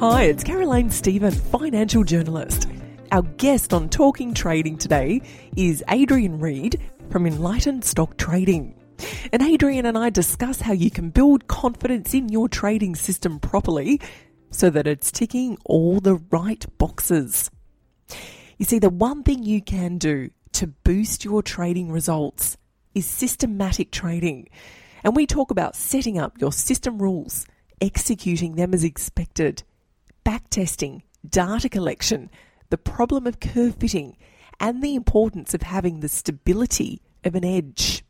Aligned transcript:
Hi, 0.00 0.22
it's 0.24 0.44
Caroline 0.44 0.90
Stephen, 0.90 1.32
financial 1.32 2.04
journalist. 2.04 2.68
Our 3.10 3.22
guest 3.22 3.72
on 3.72 3.88
Talking 3.88 4.32
Trading 4.32 4.78
today 4.78 5.20
is 5.56 5.82
Adrian 5.88 6.38
Reid 6.38 6.80
from 7.10 7.26
Enlightened 7.26 7.84
Stock 7.84 8.16
Trading. 8.16 8.80
And 9.32 9.42
Adrian 9.42 9.86
and 9.86 9.98
I 9.98 10.10
discuss 10.10 10.60
how 10.60 10.72
you 10.72 10.90
can 10.90 11.10
build 11.10 11.48
confidence 11.48 12.14
in 12.14 12.28
your 12.28 12.48
trading 12.48 12.94
system 12.94 13.40
properly 13.40 14.00
so 14.50 14.70
that 14.70 14.86
it's 14.86 15.10
ticking 15.10 15.58
all 15.64 15.98
the 15.98 16.14
right 16.30 16.64
boxes. 16.78 17.50
You 18.56 18.66
see, 18.66 18.78
the 18.78 18.90
one 18.90 19.24
thing 19.24 19.42
you 19.42 19.60
can 19.60 19.98
do 19.98 20.30
to 20.52 20.66
boost 20.66 21.24
your 21.24 21.42
trading 21.42 21.90
results 21.90 22.56
is 22.94 23.06
systematic 23.06 23.90
trading. 23.90 24.48
And 25.04 25.14
we 25.14 25.26
talk 25.26 25.50
about 25.50 25.76
setting 25.76 26.18
up 26.18 26.40
your 26.40 26.52
system 26.52 27.00
rules, 27.00 27.46
executing 27.80 28.56
them 28.56 28.74
as 28.74 28.84
expected, 28.84 29.62
backtesting, 30.24 31.02
data 31.28 31.68
collection, 31.68 32.30
the 32.70 32.78
problem 32.78 33.26
of 33.26 33.40
curve 33.40 33.76
fitting, 33.76 34.16
and 34.60 34.82
the 34.82 34.94
importance 34.94 35.54
of 35.54 35.62
having 35.62 36.00
the 36.00 36.08
stability 36.08 37.00
of 37.24 37.34
an 37.34 37.44
edge. 37.44 38.02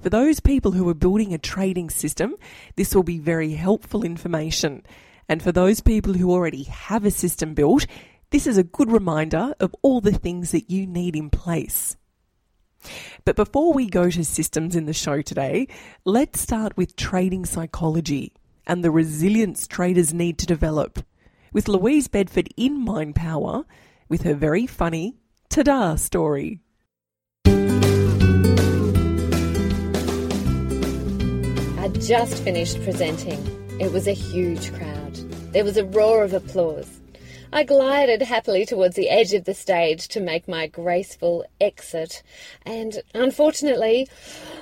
For 0.00 0.10
those 0.10 0.40
people 0.40 0.72
who 0.72 0.88
are 0.88 0.94
building 0.94 1.32
a 1.32 1.38
trading 1.38 1.90
system, 1.90 2.34
this 2.76 2.94
will 2.94 3.02
be 3.02 3.18
very 3.18 3.52
helpful 3.52 4.04
information. 4.04 4.82
And 5.28 5.42
for 5.42 5.52
those 5.52 5.80
people 5.80 6.14
who 6.14 6.30
already 6.30 6.64
have 6.64 7.04
a 7.04 7.10
system 7.10 7.54
built, 7.54 7.86
this 8.36 8.46
is 8.46 8.58
a 8.58 8.62
good 8.62 8.92
reminder 8.92 9.54
of 9.60 9.74
all 9.80 10.02
the 10.02 10.12
things 10.12 10.50
that 10.50 10.70
you 10.70 10.86
need 10.86 11.16
in 11.16 11.30
place. 11.30 11.96
But 13.24 13.34
before 13.34 13.72
we 13.72 13.88
go 13.88 14.10
to 14.10 14.24
systems 14.26 14.76
in 14.76 14.84
the 14.84 14.92
show 14.92 15.22
today, 15.22 15.68
let's 16.04 16.38
start 16.38 16.76
with 16.76 16.96
trading 16.96 17.46
psychology 17.46 18.34
and 18.66 18.84
the 18.84 18.90
resilience 18.90 19.66
traders 19.66 20.12
need 20.12 20.36
to 20.36 20.44
develop. 20.44 20.98
With 21.50 21.66
Louise 21.66 22.08
Bedford 22.08 22.50
in 22.58 22.84
Mind 22.84 23.14
Power 23.14 23.64
with 24.10 24.20
her 24.24 24.34
very 24.34 24.66
funny 24.66 25.16
ta-da 25.48 25.96
story. 25.96 26.60
I 27.46 27.50
just 32.00 32.44
finished 32.44 32.82
presenting. 32.82 33.40
It 33.80 33.92
was 33.92 34.06
a 34.06 34.12
huge 34.12 34.74
crowd. 34.74 35.14
There 35.54 35.64
was 35.64 35.78
a 35.78 35.86
roar 35.86 36.22
of 36.22 36.34
applause. 36.34 37.00
I 37.52 37.62
glided 37.62 38.22
happily 38.22 38.66
towards 38.66 38.96
the 38.96 39.08
edge 39.08 39.32
of 39.32 39.44
the 39.44 39.54
stage 39.54 40.08
to 40.08 40.20
make 40.20 40.48
my 40.48 40.66
graceful 40.66 41.44
exit, 41.60 42.22
and 42.64 43.02
unfortunately, 43.14 44.08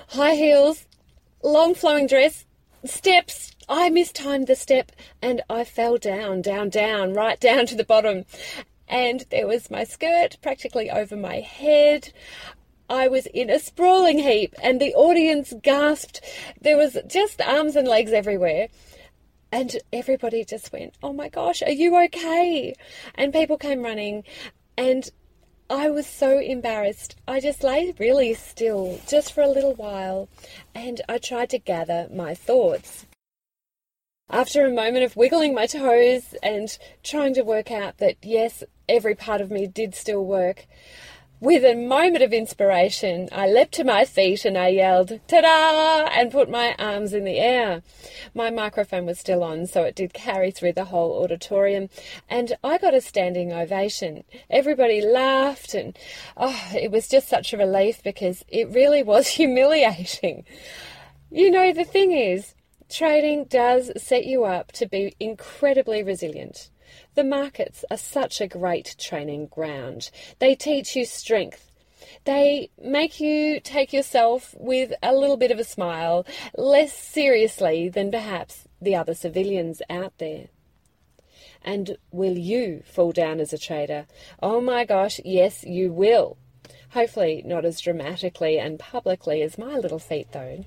high 0.09 0.35
heels, 0.35 0.87
long 1.43 1.75
flowing 1.75 2.07
dress, 2.07 2.45
steps, 2.85 3.55
I 3.69 3.89
mistimed 3.89 4.47
the 4.47 4.57
step 4.57 4.93
and 5.23 5.43
I 5.49 5.65
fell 5.65 5.97
down, 5.97 6.43
down, 6.43 6.69
down, 6.69 7.15
right 7.15 7.41
down 7.41 7.67
to 7.67 7.75
the 7.75 7.85
bottom. 7.85 8.25
And 8.87 9.25
there 9.31 9.47
was 9.47 9.71
my 9.71 9.85
skirt 9.85 10.37
practically 10.43 10.91
over 10.91 11.17
my 11.17 11.41
head. 11.41 12.13
I 12.91 13.09
was 13.09 13.27
in 13.27 13.49
a 13.49 13.59
sprawling 13.59 14.19
heap 14.19 14.55
and 14.63 14.81
the 14.81 14.95
audience 14.95 15.55
gasped. 15.63 16.21
There 16.61 16.77
was 16.77 16.99
just 17.07 17.41
arms 17.41 17.77
and 17.77 17.89
legs 17.89 18.13
everywhere. 18.13 18.69
And 19.55 19.77
everybody 19.93 20.45
just 20.45 20.73
went, 20.73 20.95
Oh 21.01 21.13
my 21.13 21.29
gosh, 21.29 21.63
are 21.63 21.71
you 21.71 21.97
okay? 22.07 22.75
And 23.15 23.33
people 23.33 23.57
came 23.57 23.83
running 23.83 24.25
and 24.77 25.09
I 25.71 25.91
was 25.91 26.09
so 26.09 26.41
embarrassed. 26.41 27.15
I 27.29 27.39
just 27.39 27.63
lay 27.63 27.95
really 28.01 28.35
still 28.35 28.99
just 29.07 29.33
for 29.33 29.43
a 29.43 29.49
little 29.49 29.75
while 29.75 30.29
and 30.75 31.01
I 31.09 31.19
tried 31.19 31.51
to 31.51 31.61
gather 31.61 32.09
my 32.13 32.35
thoughts. 32.35 33.07
After 34.29 34.67
a 34.67 34.73
moment 34.73 35.05
of 35.05 35.15
wiggling 35.15 35.55
my 35.55 35.67
toes 35.67 36.35
and 36.43 36.77
trying 37.05 37.35
to 37.35 37.43
work 37.43 37.71
out 37.71 37.99
that, 37.99 38.17
yes, 38.23 38.65
every 38.89 39.15
part 39.15 39.41
of 39.41 39.53
me 39.53 39.69
did 39.69 39.95
still 39.95 40.25
work, 40.25 40.67
with 41.45 41.63
a 41.63 41.75
moment 41.75 42.25
of 42.25 42.33
inspiration, 42.33 43.29
I 43.31 43.47
leapt 43.47 43.73
to 43.75 43.85
my 43.85 44.07
feet 44.07 44.47
and 44.47 44.57
I 44.57 44.69
yelled, 44.69 45.21
ta 45.29 45.43
da! 45.43 46.09
and 46.19 46.33
put 46.33 46.49
my 46.49 46.75
arms 46.79 47.13
in 47.13 47.25
the 47.25 47.39
air. 47.39 47.83
My 48.35 48.49
microphone 48.49 49.05
was 49.05 49.19
still 49.19 49.45
on, 49.45 49.67
so 49.67 49.83
it 49.83 49.95
did 49.95 50.15
carry 50.15 50.51
through 50.51 50.73
the 50.73 50.87
whole 50.87 51.23
auditorium, 51.23 51.91
and 52.31 52.55
I 52.65 52.79
got 52.79 52.95
a 52.95 53.01
standing 53.03 53.53
ovation. 53.53 54.25
Everybody 54.49 55.03
laughed, 55.03 55.75
and 55.75 55.95
oh, 56.39 56.71
it 56.75 56.91
was 56.91 57.09
just 57.09 57.29
such 57.29 57.53
a 57.53 57.59
relief 57.59 58.03
because 58.03 58.43
it 58.49 58.71
really 58.71 59.03
was 59.03 59.29
humiliating. 59.39 60.47
You 61.31 61.51
know, 61.51 61.75
the 61.75 61.85
thing 61.85 62.13
is, 62.13 62.55
Trading 62.89 63.45
does 63.45 63.91
set 64.03 64.25
you 64.25 64.45
up 64.45 64.73
to 64.73 64.87
be 64.87 65.15
incredibly 65.19 66.03
resilient. 66.03 66.71
The 67.15 67.25
markets 67.25 67.85
are 67.91 67.97
such 67.97 68.41
a 68.41 68.49
great 68.49 68.97
training 68.99 69.47
ground. 69.47 70.11
They 70.39 70.55
teach 70.55 70.97
you 70.97 71.05
strength. 71.05 71.71
They 72.25 72.71
make 72.81 73.21
you 73.21 73.61
take 73.61 73.93
yourself 73.93 74.55
with 74.59 74.93
a 75.03 75.15
little 75.15 75.37
bit 75.37 75.51
of 75.51 75.59
a 75.59 75.65
smile, 75.65 76.27
less 76.57 76.93
seriously 76.93 77.89
than 77.89 78.11
perhaps 78.11 78.69
the 78.81 78.95
other 78.95 79.15
civilians 79.15 79.81
out 79.89 80.19
there. 80.19 80.49
And 81.63 81.97
will 82.11 82.37
you 82.37 82.83
fall 82.85 83.13
down 83.13 83.41
as 83.41 83.53
a 83.53 83.59
trader? 83.59 84.07
Oh 84.43 84.61
my 84.61 84.85
gosh, 84.85 85.21
yes, 85.25 85.65
you 85.65 85.93
will. 85.93 86.37
Hopefully, 86.91 87.43
not 87.45 87.65
as 87.65 87.81
dramatically 87.81 88.59
and 88.59 88.79
publicly 88.79 89.43
as 89.43 89.59
my 89.59 89.77
little 89.77 89.99
feat, 89.99 90.29
though. 90.33 90.65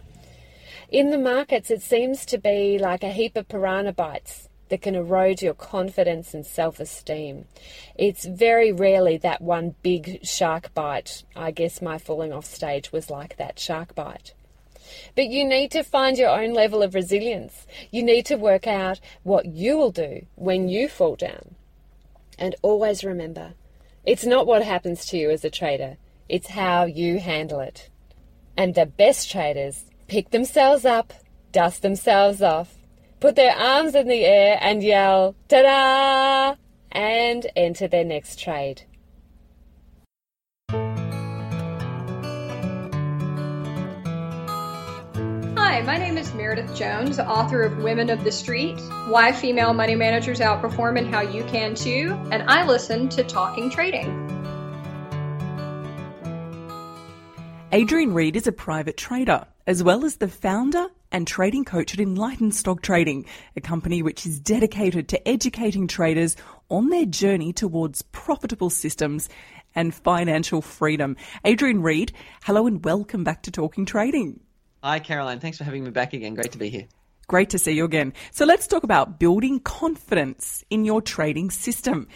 In 0.90 1.10
the 1.10 1.18
markets, 1.18 1.70
it 1.70 1.82
seems 1.82 2.26
to 2.26 2.38
be 2.38 2.78
like 2.80 3.04
a 3.04 3.12
heap 3.12 3.38
of 3.38 3.48
piranha 3.48 3.94
bites 3.94 4.47
that 4.70 4.82
can 4.82 4.96
erode 4.96 5.42
your 5.42 5.54
confidence 5.54 6.34
and 6.34 6.46
self 6.46 6.80
esteem. 6.80 7.46
It's 7.96 8.26
very 8.26 8.72
rarely 8.72 9.18
that 9.18 9.42
one 9.42 9.76
big 9.82 10.26
shark 10.26 10.74
bite. 10.74 11.24
I 11.36 11.52
guess 11.52 11.82
my 11.82 11.98
falling 11.98 12.34
off 12.34 12.46
stage 12.46 12.92
was 12.92 13.10
like 13.10 13.38
that 13.38 13.60
shark 13.60 13.96
bite. 13.96 14.34
But 15.16 15.28
you 15.28 15.44
need 15.46 15.72
to 15.72 15.84
find 15.84 16.18
your 16.18 16.30
own 16.30 16.54
level 16.54 16.82
of 16.82 16.96
resilience. 16.96 17.68
You 17.92 18.04
need 18.04 18.26
to 18.28 18.36
work 18.36 18.68
out 18.68 19.00
what 19.24 19.46
you 19.46 19.78
will 19.78 19.92
do 19.92 20.26
when 20.36 20.70
you 20.70 20.88
fall 20.88 21.16
down. 21.16 21.56
And 22.40 22.56
always 22.62 23.04
remember, 23.04 23.54
it's 24.06 24.26
not 24.26 24.48
what 24.48 24.64
happens 24.64 25.06
to 25.08 25.18
you 25.18 25.30
as 25.32 25.44
a 25.44 25.50
trader, 25.50 25.98
it's 26.30 26.50
how 26.50 26.86
you 26.86 27.20
handle 27.20 27.60
it. 27.60 27.90
And 28.56 28.74
the 28.74 28.86
best 28.86 29.30
traders 29.30 29.86
pick 30.08 30.30
themselves 30.30 30.86
up, 30.86 31.14
dust 31.52 31.82
themselves 31.82 32.42
off, 32.42 32.77
put 33.20 33.36
their 33.36 33.56
arms 33.56 33.96
in 33.96 34.08
the 34.08 34.26
air 34.26 34.58
and 34.62 34.84
yell, 34.84 35.36
ta 35.48 35.62
da! 35.62 36.56
and 36.92 37.48
enter 37.56 37.88
their 37.88 38.06
next 38.06 38.40
trade. 38.40 38.84
Hi, 45.58 45.82
my 45.82 45.98
name 45.98 46.18
is 46.18 46.34
Meredith 46.34 46.76
Jones, 46.76 47.20
author 47.20 47.64
of 47.64 47.78
Women 47.80 48.10
of 48.10 48.24
the 48.24 48.32
Street 48.32 48.80
Why 49.10 49.32
Female 49.32 49.74
Money 49.74 49.96
Managers 49.96 50.40
Outperform 50.40 50.98
and 50.98 51.14
How 51.14 51.22
You 51.22 51.44
Can 51.46 51.76
Too, 51.76 52.18
and 52.32 52.44
I 52.44 52.66
listen 52.66 53.10
to 53.10 53.24
Talking 53.24 53.70
Trading. 53.70 54.24
Adrian 57.72 58.14
Reid 58.14 58.38
is 58.38 58.48
a 58.48 58.52
private 58.52 58.96
trader 58.96 59.46
as 59.68 59.84
well 59.84 60.06
as 60.06 60.16
the 60.16 60.30
founder 60.30 60.88
and 61.12 61.28
trading 61.28 61.66
coach 61.66 61.94
at 61.94 62.00
Enlightened 62.00 62.56
Stock 62.56 62.82
Trading, 62.82 63.26
a 63.58 63.62
company 63.62 64.02
which 64.02 64.26
is 64.26 64.40
dedicated 64.40 65.10
to 65.10 65.28
educating 65.28 65.88
traders 65.88 66.38
on 66.70 66.88
their 66.88 67.06
journey 67.06 67.52
towards 67.52 68.02
profitable 68.02 68.70
systems 68.70 69.28
and 69.76 69.94
financial 69.94 70.62
freedom. 70.62 71.18
Adrian 71.44 71.82
Reid, 71.82 72.14
hello 72.44 72.66
and 72.66 72.84
welcome 72.84 73.26
back 73.26 73.44
to 73.44 73.52
Talking 73.52 73.86
Trading. 73.86 74.40
Hi, 74.82 75.00
Caroline. 75.00 75.42
Thanks 75.42 75.58
for 75.58 75.66
having 75.66 75.84
me 75.84 75.92
back 75.92 76.14
again. 76.14 76.34
Great 76.34 76.54
to 76.54 76.58
be 76.58 76.70
here. 76.70 76.88
Great 77.28 77.50
to 77.50 77.60
see 77.60 77.74
you 77.74 77.84
again. 77.84 78.14
So 78.32 78.46
let's 78.46 78.68
talk 78.68 78.84
about 78.84 79.20
building 79.20 79.60
confidence 79.60 80.64
in 80.70 80.86
your 80.86 81.02
trading 81.02 81.52
system. 81.52 82.08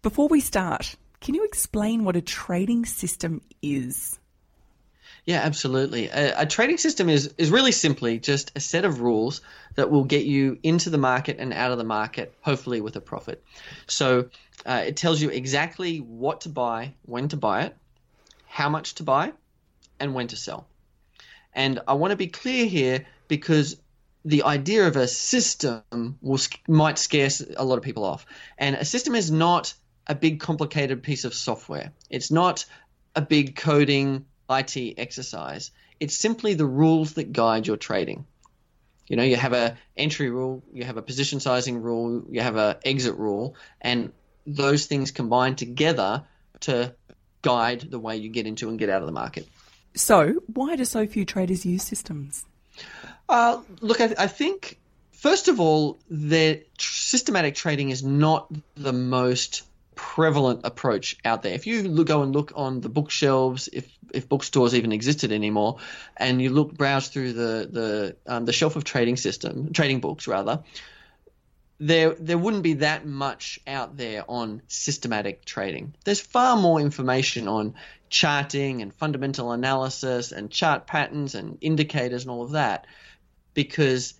Before 0.00 0.28
we 0.28 0.40
start, 0.40 0.96
can 1.20 1.34
you 1.34 1.44
explain 1.44 2.04
what 2.04 2.16
a 2.16 2.22
trading 2.22 2.86
system 2.86 3.42
is? 3.60 4.18
Yeah, 5.24 5.40
absolutely. 5.40 6.08
A, 6.08 6.42
a, 6.42 6.46
trading 6.46 6.78
system 6.78 7.08
is, 7.08 7.34
is 7.36 7.50
really 7.50 7.72
simply 7.72 8.18
just 8.18 8.52
a 8.54 8.60
set 8.60 8.84
of 8.84 9.00
rules 9.00 9.40
that 9.74 9.90
will 9.90 10.04
get 10.04 10.24
you 10.24 10.58
into 10.62 10.88
the 10.90 10.98
market 10.98 11.36
and 11.40 11.52
out 11.52 11.72
of 11.72 11.78
the 11.78 11.84
market, 11.84 12.34
hopefully 12.40 12.80
with 12.80 12.94
a 12.96 13.00
profit. 13.00 13.42
So 13.88 14.30
uh, 14.64 14.84
it 14.86 14.96
tells 14.96 15.20
you 15.20 15.30
exactly 15.30 15.98
what 15.98 16.42
to 16.42 16.48
buy, 16.48 16.94
when 17.02 17.28
to 17.28 17.36
buy 17.36 17.62
it, 17.62 17.76
how 18.46 18.68
much 18.68 18.94
to 18.96 19.02
buy, 19.02 19.32
and 19.98 20.14
when 20.14 20.28
to 20.28 20.36
sell. 20.36 20.68
And 21.52 21.80
I 21.88 21.94
want 21.94 22.12
to 22.12 22.16
be 22.16 22.28
clear 22.28 22.66
here 22.66 23.06
because 23.28 23.76
the 24.24 24.42
idea 24.42 24.86
of 24.86 24.96
a 24.96 25.08
system 25.08 26.18
will, 26.20 26.40
might 26.68 26.98
scare 26.98 27.30
a 27.56 27.64
lot 27.64 27.78
of 27.78 27.84
people 27.84 28.04
off. 28.04 28.26
And 28.58 28.76
a 28.76 28.84
system 28.84 29.14
is 29.14 29.30
not 29.30 29.74
a 30.06 30.14
big 30.14 30.40
complicated 30.40 31.02
piece 31.02 31.24
of 31.24 31.34
software. 31.34 31.92
It's 32.10 32.30
not 32.30 32.64
a 33.14 33.22
big 33.22 33.56
coding 33.56 34.26
IT 34.50 34.94
exercise. 34.98 35.70
It's 36.00 36.16
simply 36.16 36.54
the 36.54 36.66
rules 36.66 37.14
that 37.14 37.32
guide 37.32 37.66
your 37.66 37.76
trading. 37.76 38.26
You 39.08 39.16
know, 39.16 39.22
you 39.22 39.36
have 39.36 39.52
a 39.52 39.76
entry 39.96 40.30
rule, 40.30 40.62
you 40.72 40.84
have 40.84 40.96
a 40.96 41.02
position 41.02 41.40
sizing 41.40 41.80
rule, 41.82 42.24
you 42.28 42.40
have 42.40 42.56
a 42.56 42.78
exit 42.84 43.16
rule, 43.16 43.54
and 43.80 44.12
those 44.46 44.86
things 44.86 45.10
combine 45.12 45.54
together 45.54 46.24
to 46.60 46.94
guide 47.42 47.82
the 47.82 47.98
way 47.98 48.16
you 48.16 48.28
get 48.28 48.46
into 48.46 48.68
and 48.68 48.78
get 48.78 48.88
out 48.88 49.02
of 49.02 49.06
the 49.06 49.12
market. 49.12 49.46
So, 49.94 50.34
why 50.52 50.76
do 50.76 50.84
so 50.84 51.06
few 51.06 51.24
traders 51.24 51.64
use 51.64 51.82
systems? 51.82 52.44
Uh, 53.28 53.62
look, 53.80 54.00
I, 54.00 54.14
I, 54.18 54.26
think 54.26 54.78
first 55.12 55.48
of 55.48 55.58
all, 55.60 55.98
the 56.10 56.62
systematic 56.78 57.54
trading 57.54 57.90
is 57.90 58.02
not 58.04 58.52
the 58.74 58.92
most 58.92 59.62
prevalent 59.96 60.60
approach 60.62 61.16
out 61.24 61.42
there. 61.42 61.54
If 61.54 61.66
you 61.66 61.88
look, 61.88 62.06
go 62.06 62.22
and 62.22 62.32
look 62.32 62.52
on 62.54 62.80
the 62.80 62.88
bookshelves, 62.88 63.68
if 63.72 63.90
if 64.14 64.28
bookstores 64.28 64.74
even 64.74 64.92
existed 64.92 65.32
anymore, 65.32 65.78
and 66.16 66.40
you 66.40 66.50
look 66.50 66.74
browse 66.74 67.08
through 67.08 67.32
the 67.32 67.68
the 67.70 68.16
um, 68.26 68.44
the 68.44 68.52
shelf 68.52 68.76
of 68.76 68.84
trading 68.84 69.16
system, 69.16 69.72
trading 69.72 70.00
books 70.00 70.28
rather, 70.28 70.62
there 71.80 72.14
there 72.14 72.38
wouldn't 72.38 72.62
be 72.62 72.74
that 72.74 73.06
much 73.06 73.58
out 73.66 73.96
there 73.96 74.24
on 74.28 74.62
systematic 74.68 75.44
trading. 75.44 75.94
There's 76.04 76.20
far 76.20 76.56
more 76.56 76.78
information 76.78 77.48
on 77.48 77.74
charting 78.08 78.82
and 78.82 78.94
fundamental 78.94 79.50
analysis 79.50 80.30
and 80.30 80.50
chart 80.50 80.86
patterns 80.86 81.34
and 81.34 81.58
indicators 81.60 82.22
and 82.22 82.30
all 82.30 82.44
of 82.44 82.52
that 82.52 82.86
because 83.54 84.14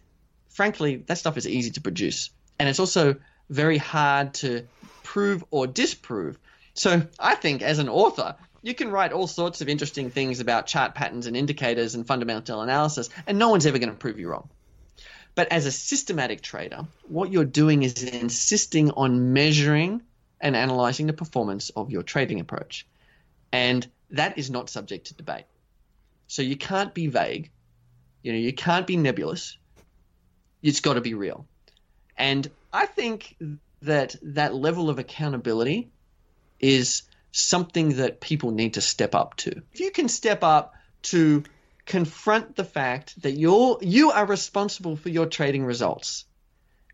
frankly 0.49 0.97
that 0.97 1.19
stuff 1.19 1.37
is 1.37 1.47
easy 1.47 1.71
to 1.71 1.81
produce 1.81 2.31
and 2.59 2.69
it's 2.69 2.81
also 2.81 3.15
very 3.49 3.79
hard 3.79 4.35
to 4.35 4.67
prove 5.17 5.43
or 5.51 5.67
disprove. 5.67 6.39
So 6.75 7.01
I 7.19 7.37
think 7.37 7.63
as 7.63 7.79
an 7.79 7.89
author, 7.89 8.37
you 8.61 8.75
can 8.75 8.91
write 8.91 9.13
all 9.13 9.27
sorts 9.27 9.63
of 9.63 9.69
interesting 9.71 10.11
things 10.11 10.41
about 10.41 10.67
chart 10.67 10.95
patterns 10.95 11.27
and 11.27 11.35
indicators 11.35 11.95
and 11.95 12.07
fundamental 12.07 12.61
analysis, 12.61 13.09
and 13.27 13.39
no 13.39 13.49
one's 13.49 13.65
ever 13.65 13.79
going 13.79 13.89
to 13.89 13.97
prove 13.97 14.19
you 14.19 14.29
wrong. 14.29 14.51
But 15.35 15.51
as 15.53 15.65
a 15.65 15.73
systematic 15.73 16.43
trader, 16.43 16.87
what 17.09 17.33
you're 17.33 17.47
doing 17.47 17.83
is 17.83 18.03
insisting 18.03 18.91
on 18.91 19.33
measuring 19.33 20.03
and 20.39 20.55
analyzing 20.55 21.07
the 21.07 21.15
performance 21.15 21.71
of 21.71 21.91
your 21.91 22.03
trading 22.03 22.41
approach. 22.41 22.87
And 23.53 23.87
that 24.11 24.37
is 24.37 24.51
not 24.51 24.69
subject 24.69 25.07
to 25.07 25.15
debate. 25.15 25.47
So 26.27 26.43
you 26.43 26.57
can't 26.57 26.93
be 26.93 27.07
vague. 27.07 27.51
You 28.23 28.33
know, 28.33 28.39
you 28.39 28.53
can't 28.53 28.87
be 28.87 28.99
nebulous. 28.99 29.57
It's 30.63 30.81
got 30.81 30.95
to 30.95 31.01
be 31.01 31.15
real. 31.15 31.47
And 32.19 32.51
I 32.71 32.85
think 32.85 33.35
that 33.83 34.17
that 34.23 34.55
level 34.55 34.91
of 34.91 34.99
accountability 34.99 35.91
is 36.59 37.03
something 37.33 37.97
that 37.97 38.21
people 38.21 38.51
need 38.51 38.75
to 38.75 38.81
step 38.81 39.15
up 39.15 39.37
to. 39.37 39.63
If 39.73 39.81
you 39.81 39.91
can 39.91 40.09
step 40.09 40.43
up 40.43 40.75
to 41.03 41.45
confront 41.85 42.57
the 42.57 42.65
fact 42.65 43.21
that 43.23 43.33
you're 43.33 43.79
you 43.81 44.11
are 44.11 44.27
responsible 44.27 44.97
for 44.97 45.09
your 45.09 45.27
trading 45.27 45.65
results. 45.65 46.25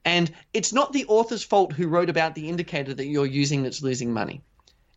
And 0.04 0.30
it's 0.52 0.72
not 0.72 0.92
the 0.92 1.06
author's 1.06 1.44
fault 1.44 1.72
who 1.72 1.86
wrote 1.86 2.10
about 2.10 2.34
the 2.34 2.48
indicator 2.48 2.92
that 2.92 3.06
you're 3.06 3.24
using 3.24 3.62
that's 3.62 3.82
losing 3.82 4.12
money. 4.12 4.42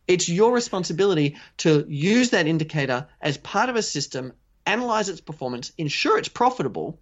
It's 0.08 0.28
your 0.28 0.52
responsibility 0.52 1.36
to 1.58 1.84
use 1.88 2.30
that 2.30 2.46
indicator 2.46 3.08
as 3.20 3.38
part 3.38 3.70
of 3.70 3.76
a 3.76 3.82
system, 3.82 4.32
analyze 4.64 5.08
its 5.08 5.20
performance, 5.20 5.72
ensure 5.78 6.18
it's 6.18 6.28
profitable, 6.28 7.00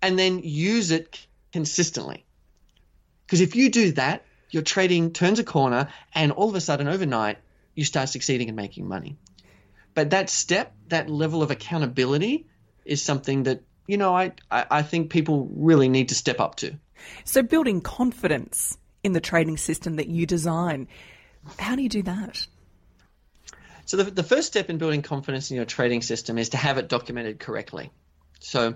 and 0.00 0.18
then 0.18 0.40
use 0.42 0.90
it 0.90 1.26
consistently. 1.52 2.24
Because 3.30 3.42
if 3.42 3.54
you 3.54 3.70
do 3.70 3.92
that, 3.92 4.24
your 4.50 4.64
trading 4.64 5.12
turns 5.12 5.38
a 5.38 5.44
corner, 5.44 5.86
and 6.12 6.32
all 6.32 6.48
of 6.48 6.56
a 6.56 6.60
sudden, 6.60 6.88
overnight, 6.88 7.38
you 7.76 7.84
start 7.84 8.08
succeeding 8.08 8.48
and 8.48 8.56
making 8.56 8.88
money. 8.88 9.18
But 9.94 10.10
that 10.10 10.28
step, 10.28 10.74
that 10.88 11.08
level 11.08 11.40
of 11.40 11.52
accountability, 11.52 12.48
is 12.84 13.00
something 13.00 13.44
that 13.44 13.62
you 13.86 13.98
know 13.98 14.12
I, 14.16 14.32
I 14.50 14.82
think 14.82 15.10
people 15.10 15.48
really 15.54 15.88
need 15.88 16.08
to 16.08 16.16
step 16.16 16.40
up 16.40 16.56
to. 16.56 16.74
So 17.24 17.44
building 17.44 17.80
confidence 17.82 18.76
in 19.04 19.12
the 19.12 19.20
trading 19.20 19.58
system 19.58 19.94
that 19.94 20.08
you 20.08 20.26
design, 20.26 20.88
how 21.56 21.76
do 21.76 21.82
you 21.82 21.88
do 21.88 22.02
that? 22.02 22.44
So 23.86 23.96
the, 23.96 24.10
the 24.10 24.24
first 24.24 24.48
step 24.48 24.70
in 24.70 24.78
building 24.78 25.02
confidence 25.02 25.52
in 25.52 25.56
your 25.56 25.66
trading 25.66 26.02
system 26.02 26.36
is 26.36 26.48
to 26.48 26.56
have 26.56 26.78
it 26.78 26.88
documented 26.88 27.38
correctly. 27.38 27.92
So 28.40 28.74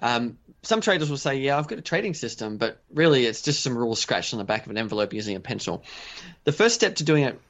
um, 0.00 0.38
some 0.62 0.80
traders 0.80 1.10
will 1.10 1.16
say, 1.16 1.36
"Yeah, 1.36 1.58
I've 1.58 1.68
got 1.68 1.78
a 1.78 1.82
trading 1.82 2.14
system," 2.14 2.56
but 2.56 2.82
really 2.92 3.26
it's 3.26 3.42
just 3.42 3.62
some 3.62 3.76
rules 3.76 4.00
scratched 4.00 4.32
on 4.34 4.38
the 4.38 4.44
back 4.44 4.64
of 4.64 4.70
an 4.70 4.78
envelope 4.78 5.12
using 5.12 5.36
a 5.36 5.40
pencil. 5.40 5.84
The 6.44 6.52
first 6.52 6.74
step 6.74 6.96
to 6.96 7.04
doing 7.04 7.24
it 7.24 7.40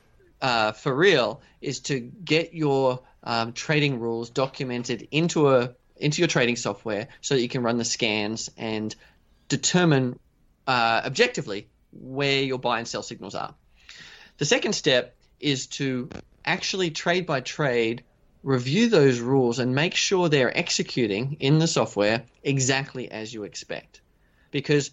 uh, 0.42 0.72
for 0.72 0.94
real 0.94 1.40
is 1.60 1.80
to 1.80 2.00
get 2.00 2.54
your 2.54 3.00
um, 3.22 3.52
trading 3.52 4.00
rules 4.00 4.30
documented 4.30 5.08
into 5.10 5.54
a 5.54 5.74
into 5.96 6.20
your 6.20 6.28
trading 6.28 6.56
software 6.56 7.08
so 7.20 7.34
that 7.34 7.40
you 7.40 7.48
can 7.48 7.62
run 7.62 7.78
the 7.78 7.84
scans 7.84 8.50
and 8.56 8.94
determine 9.48 10.18
uh, 10.66 11.02
objectively 11.04 11.68
where 11.92 12.42
your 12.42 12.58
buy 12.58 12.78
and 12.78 12.88
sell 12.88 13.02
signals 13.02 13.34
are. 13.34 13.54
The 14.38 14.44
second 14.44 14.72
step 14.72 15.16
is 15.38 15.68
to 15.68 16.08
actually 16.44 16.90
trade 16.90 17.26
by 17.26 17.40
trade 17.40 18.02
review 18.44 18.88
those 18.88 19.18
rules 19.18 19.58
and 19.58 19.74
make 19.74 19.94
sure 19.94 20.28
they're 20.28 20.56
executing 20.56 21.38
in 21.40 21.58
the 21.58 21.66
software 21.66 22.22
exactly 22.44 23.10
as 23.10 23.32
you 23.32 23.42
expect. 23.42 24.02
Because 24.50 24.90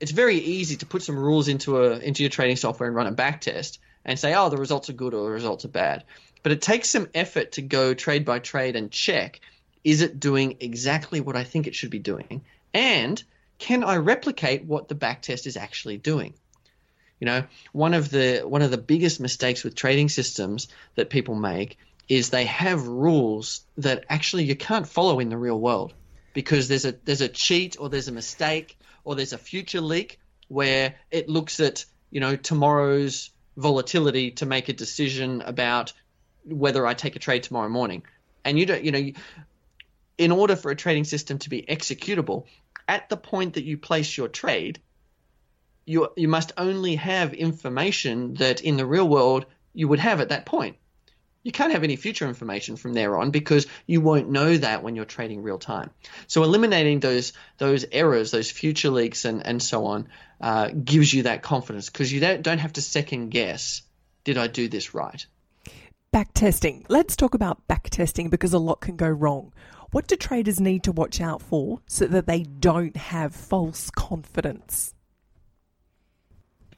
it's 0.00 0.10
very 0.10 0.36
easy 0.36 0.76
to 0.76 0.86
put 0.86 1.02
some 1.02 1.18
rules 1.18 1.46
into 1.46 1.84
a 1.84 1.98
into 1.98 2.22
your 2.22 2.30
trading 2.30 2.56
software 2.56 2.88
and 2.88 2.96
run 2.96 3.06
a 3.06 3.12
back 3.12 3.42
test 3.42 3.78
and 4.04 4.18
say, 4.18 4.34
oh, 4.34 4.48
the 4.48 4.56
results 4.56 4.88
are 4.88 4.94
good 4.94 5.14
or 5.14 5.24
the 5.24 5.30
results 5.30 5.64
are 5.64 5.68
bad. 5.68 6.04
But 6.42 6.52
it 6.52 6.62
takes 6.62 6.90
some 6.90 7.08
effort 7.14 7.52
to 7.52 7.62
go 7.62 7.94
trade 7.94 8.24
by 8.24 8.38
trade 8.38 8.76
and 8.76 8.90
check 8.90 9.40
is 9.84 10.00
it 10.00 10.18
doing 10.18 10.56
exactly 10.58 11.20
what 11.20 11.36
I 11.36 11.44
think 11.44 11.68
it 11.68 11.74
should 11.76 11.90
be 11.90 12.00
doing? 12.00 12.42
And 12.74 13.22
can 13.58 13.84
I 13.84 13.98
replicate 13.98 14.64
what 14.64 14.88
the 14.88 14.96
back 14.96 15.22
test 15.22 15.46
is 15.46 15.56
actually 15.56 15.96
doing? 15.96 16.34
You 17.20 17.26
know, 17.26 17.44
one 17.72 17.94
of 17.94 18.10
the 18.10 18.40
one 18.40 18.62
of 18.62 18.70
the 18.70 18.78
biggest 18.78 19.20
mistakes 19.20 19.62
with 19.62 19.74
trading 19.74 20.08
systems 20.08 20.68
that 20.96 21.08
people 21.08 21.34
make 21.34 21.78
is 22.08 22.30
they 22.30 22.44
have 22.44 22.86
rules 22.86 23.62
that 23.78 24.04
actually 24.08 24.44
you 24.44 24.56
can't 24.56 24.88
follow 24.88 25.18
in 25.20 25.28
the 25.28 25.36
real 25.36 25.58
world 25.58 25.92
because 26.34 26.68
there's 26.68 26.84
a 26.84 26.92
there's 27.04 27.20
a 27.20 27.28
cheat 27.28 27.76
or 27.80 27.88
there's 27.88 28.08
a 28.08 28.12
mistake 28.12 28.78
or 29.04 29.14
there's 29.14 29.32
a 29.32 29.38
future 29.38 29.80
leak 29.80 30.20
where 30.48 30.94
it 31.10 31.28
looks 31.28 31.60
at 31.60 31.84
you 32.10 32.20
know 32.20 32.36
tomorrow's 32.36 33.30
volatility 33.56 34.32
to 34.32 34.46
make 34.46 34.68
a 34.68 34.72
decision 34.72 35.42
about 35.42 35.92
whether 36.44 36.86
I 36.86 36.94
take 36.94 37.16
a 37.16 37.18
trade 37.18 37.42
tomorrow 37.42 37.68
morning. 37.68 38.02
And 38.44 38.58
you 38.58 38.66
don't, 38.66 38.84
you 38.84 38.92
know, 38.92 39.12
in 40.18 40.32
order 40.32 40.56
for 40.56 40.70
a 40.70 40.76
trading 40.76 41.04
system 41.04 41.38
to 41.40 41.50
be 41.50 41.62
executable, 41.62 42.44
at 42.88 43.08
the 43.08 43.16
point 43.16 43.54
that 43.54 43.64
you 43.64 43.76
place 43.76 44.16
your 44.16 44.28
trade, 44.28 44.80
you 45.84 46.08
you 46.16 46.28
must 46.28 46.52
only 46.56 46.96
have 46.96 47.34
information 47.34 48.34
that 48.34 48.60
in 48.60 48.76
the 48.76 48.86
real 48.86 49.08
world 49.08 49.46
you 49.74 49.88
would 49.88 49.98
have 49.98 50.20
at 50.20 50.28
that 50.28 50.46
point. 50.46 50.76
You 51.46 51.52
can't 51.52 51.70
have 51.70 51.84
any 51.84 51.94
future 51.94 52.26
information 52.26 52.74
from 52.74 52.92
there 52.92 53.16
on 53.16 53.30
because 53.30 53.68
you 53.86 54.00
won't 54.00 54.28
know 54.28 54.56
that 54.56 54.82
when 54.82 54.96
you're 54.96 55.04
trading 55.04 55.44
real 55.44 55.60
time. 55.60 55.90
So 56.26 56.42
eliminating 56.42 56.98
those 56.98 57.34
those 57.58 57.84
errors, 57.92 58.32
those 58.32 58.50
future 58.50 58.90
leaks, 58.90 59.24
and 59.24 59.46
and 59.46 59.62
so 59.62 59.86
on, 59.86 60.08
uh, 60.40 60.70
gives 60.70 61.14
you 61.14 61.22
that 61.22 61.42
confidence 61.42 61.88
because 61.88 62.12
you 62.12 62.18
don't 62.18 62.42
don't 62.42 62.58
have 62.58 62.72
to 62.72 62.82
second 62.82 63.28
guess. 63.28 63.82
Did 64.24 64.38
I 64.38 64.48
do 64.48 64.66
this 64.66 64.92
right? 64.92 65.24
Backtesting. 66.12 66.84
Let's 66.88 67.14
talk 67.14 67.34
about 67.34 67.68
backtesting 67.68 68.28
because 68.28 68.52
a 68.52 68.58
lot 68.58 68.80
can 68.80 68.96
go 68.96 69.08
wrong. 69.08 69.52
What 69.92 70.08
do 70.08 70.16
traders 70.16 70.58
need 70.58 70.82
to 70.82 70.90
watch 70.90 71.20
out 71.20 71.42
for 71.42 71.78
so 71.86 72.08
that 72.08 72.26
they 72.26 72.42
don't 72.42 72.96
have 72.96 73.32
false 73.32 73.88
confidence? 73.90 74.95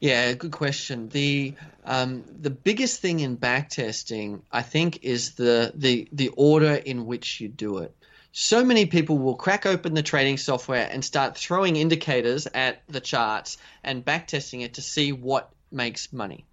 Yeah, 0.00 0.32
good 0.34 0.52
question. 0.52 1.08
The 1.08 1.54
um, 1.84 2.24
the 2.40 2.50
biggest 2.50 3.00
thing 3.00 3.18
in 3.20 3.36
backtesting, 3.36 4.42
I 4.52 4.62
think, 4.62 5.02
is 5.02 5.34
the, 5.34 5.72
the 5.74 6.08
the 6.12 6.28
order 6.28 6.74
in 6.74 7.06
which 7.06 7.40
you 7.40 7.48
do 7.48 7.78
it. 7.78 7.94
So 8.30 8.64
many 8.64 8.86
people 8.86 9.18
will 9.18 9.34
crack 9.34 9.66
open 9.66 9.94
the 9.94 10.02
trading 10.02 10.36
software 10.36 10.88
and 10.88 11.04
start 11.04 11.36
throwing 11.36 11.74
indicators 11.74 12.46
at 12.46 12.82
the 12.86 13.00
charts 13.00 13.58
and 13.82 14.04
backtesting 14.04 14.62
it 14.62 14.74
to 14.74 14.82
see 14.82 15.12
what 15.12 15.50
makes 15.72 16.12
money. 16.12 16.44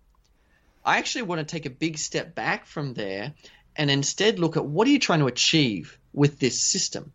I 0.84 0.98
actually 0.98 1.24
want 1.24 1.40
to 1.40 1.46
take 1.46 1.68
a 1.68 1.70
big 1.70 2.00
step 2.00 2.34
back 2.34 2.66
from 2.66 2.96
there 2.96 3.34
and 3.75 3.92
instead 3.92 4.40
look 4.40 4.58
at 4.58 4.66
what 4.66 4.88
are 4.88 4.92
you 4.92 5.00
trying 5.00 5.20
to 5.20 5.28
achieve 5.28 6.00
with 6.14 6.40
this 6.40 6.60
system? 6.60 7.12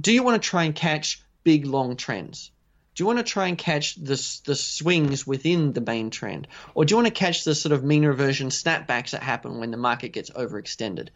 Do 0.00 0.12
you 0.12 0.22
want 0.22 0.40
to 0.40 0.48
try 0.48 0.64
and 0.64 0.74
catch 0.74 1.22
big 1.42 1.66
long 1.66 1.96
trends? 1.96 2.52
Do 3.00 3.04
you 3.04 3.06
want 3.06 3.20
to 3.20 3.32
try 3.32 3.48
and 3.48 3.56
catch 3.56 3.94
the, 3.94 4.40
the 4.44 4.54
swings 4.54 5.26
within 5.26 5.72
the 5.72 5.80
main 5.80 6.10
trend? 6.10 6.46
Or 6.74 6.84
do 6.84 6.92
you 6.92 6.96
want 6.98 7.06
to 7.06 7.14
catch 7.14 7.44
the 7.44 7.54
sort 7.54 7.72
of 7.72 7.82
mean 7.82 8.04
reversion 8.04 8.50
snapbacks 8.50 9.12
that 9.12 9.22
happen 9.22 9.58
when 9.58 9.70
the 9.70 9.78
market 9.78 10.10
gets 10.10 10.28
overextended? 10.28 11.08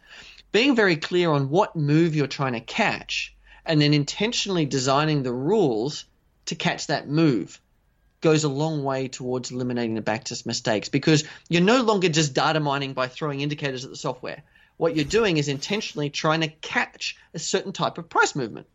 Being 0.51 0.75
very 0.75 0.95
clear 0.95 1.29
on 1.29 1.51
what 1.51 1.75
move 1.75 2.15
you're 2.15 2.25
trying 2.25 2.53
to 2.53 2.59
catch 2.59 3.35
and 3.67 3.79
then 3.79 3.93
intentionally 3.93 4.65
designing 4.65 5.21
the 5.21 5.31
rules 5.31 6.05
to 6.47 6.55
catch 6.55 6.87
that 6.87 7.07
move 7.07 7.61
goes 8.19 8.45
a 8.45 8.49
long 8.49 8.83
way 8.83 9.07
towards 9.07 9.51
eliminating 9.51 9.93
the 9.93 10.01
backtest 10.01 10.47
mistakes 10.47 10.89
because 10.89 11.23
you're 11.49 11.61
no 11.61 11.83
longer 11.83 12.09
just 12.09 12.33
data 12.33 12.59
mining 12.59 12.93
by 12.93 13.07
throwing 13.07 13.41
indicators 13.41 13.85
at 13.85 13.91
the 13.91 13.95
software. 13.95 14.41
what 14.77 14.95
you're 14.95 15.05
doing 15.05 15.37
is 15.37 15.49
intentionally 15.49 16.09
trying 16.09 16.41
to 16.41 16.47
catch 16.47 17.15
a 17.35 17.37
certain 17.37 17.73
type 17.73 17.99
of 17.99 18.09
price 18.09 18.35
movement. 18.35 18.65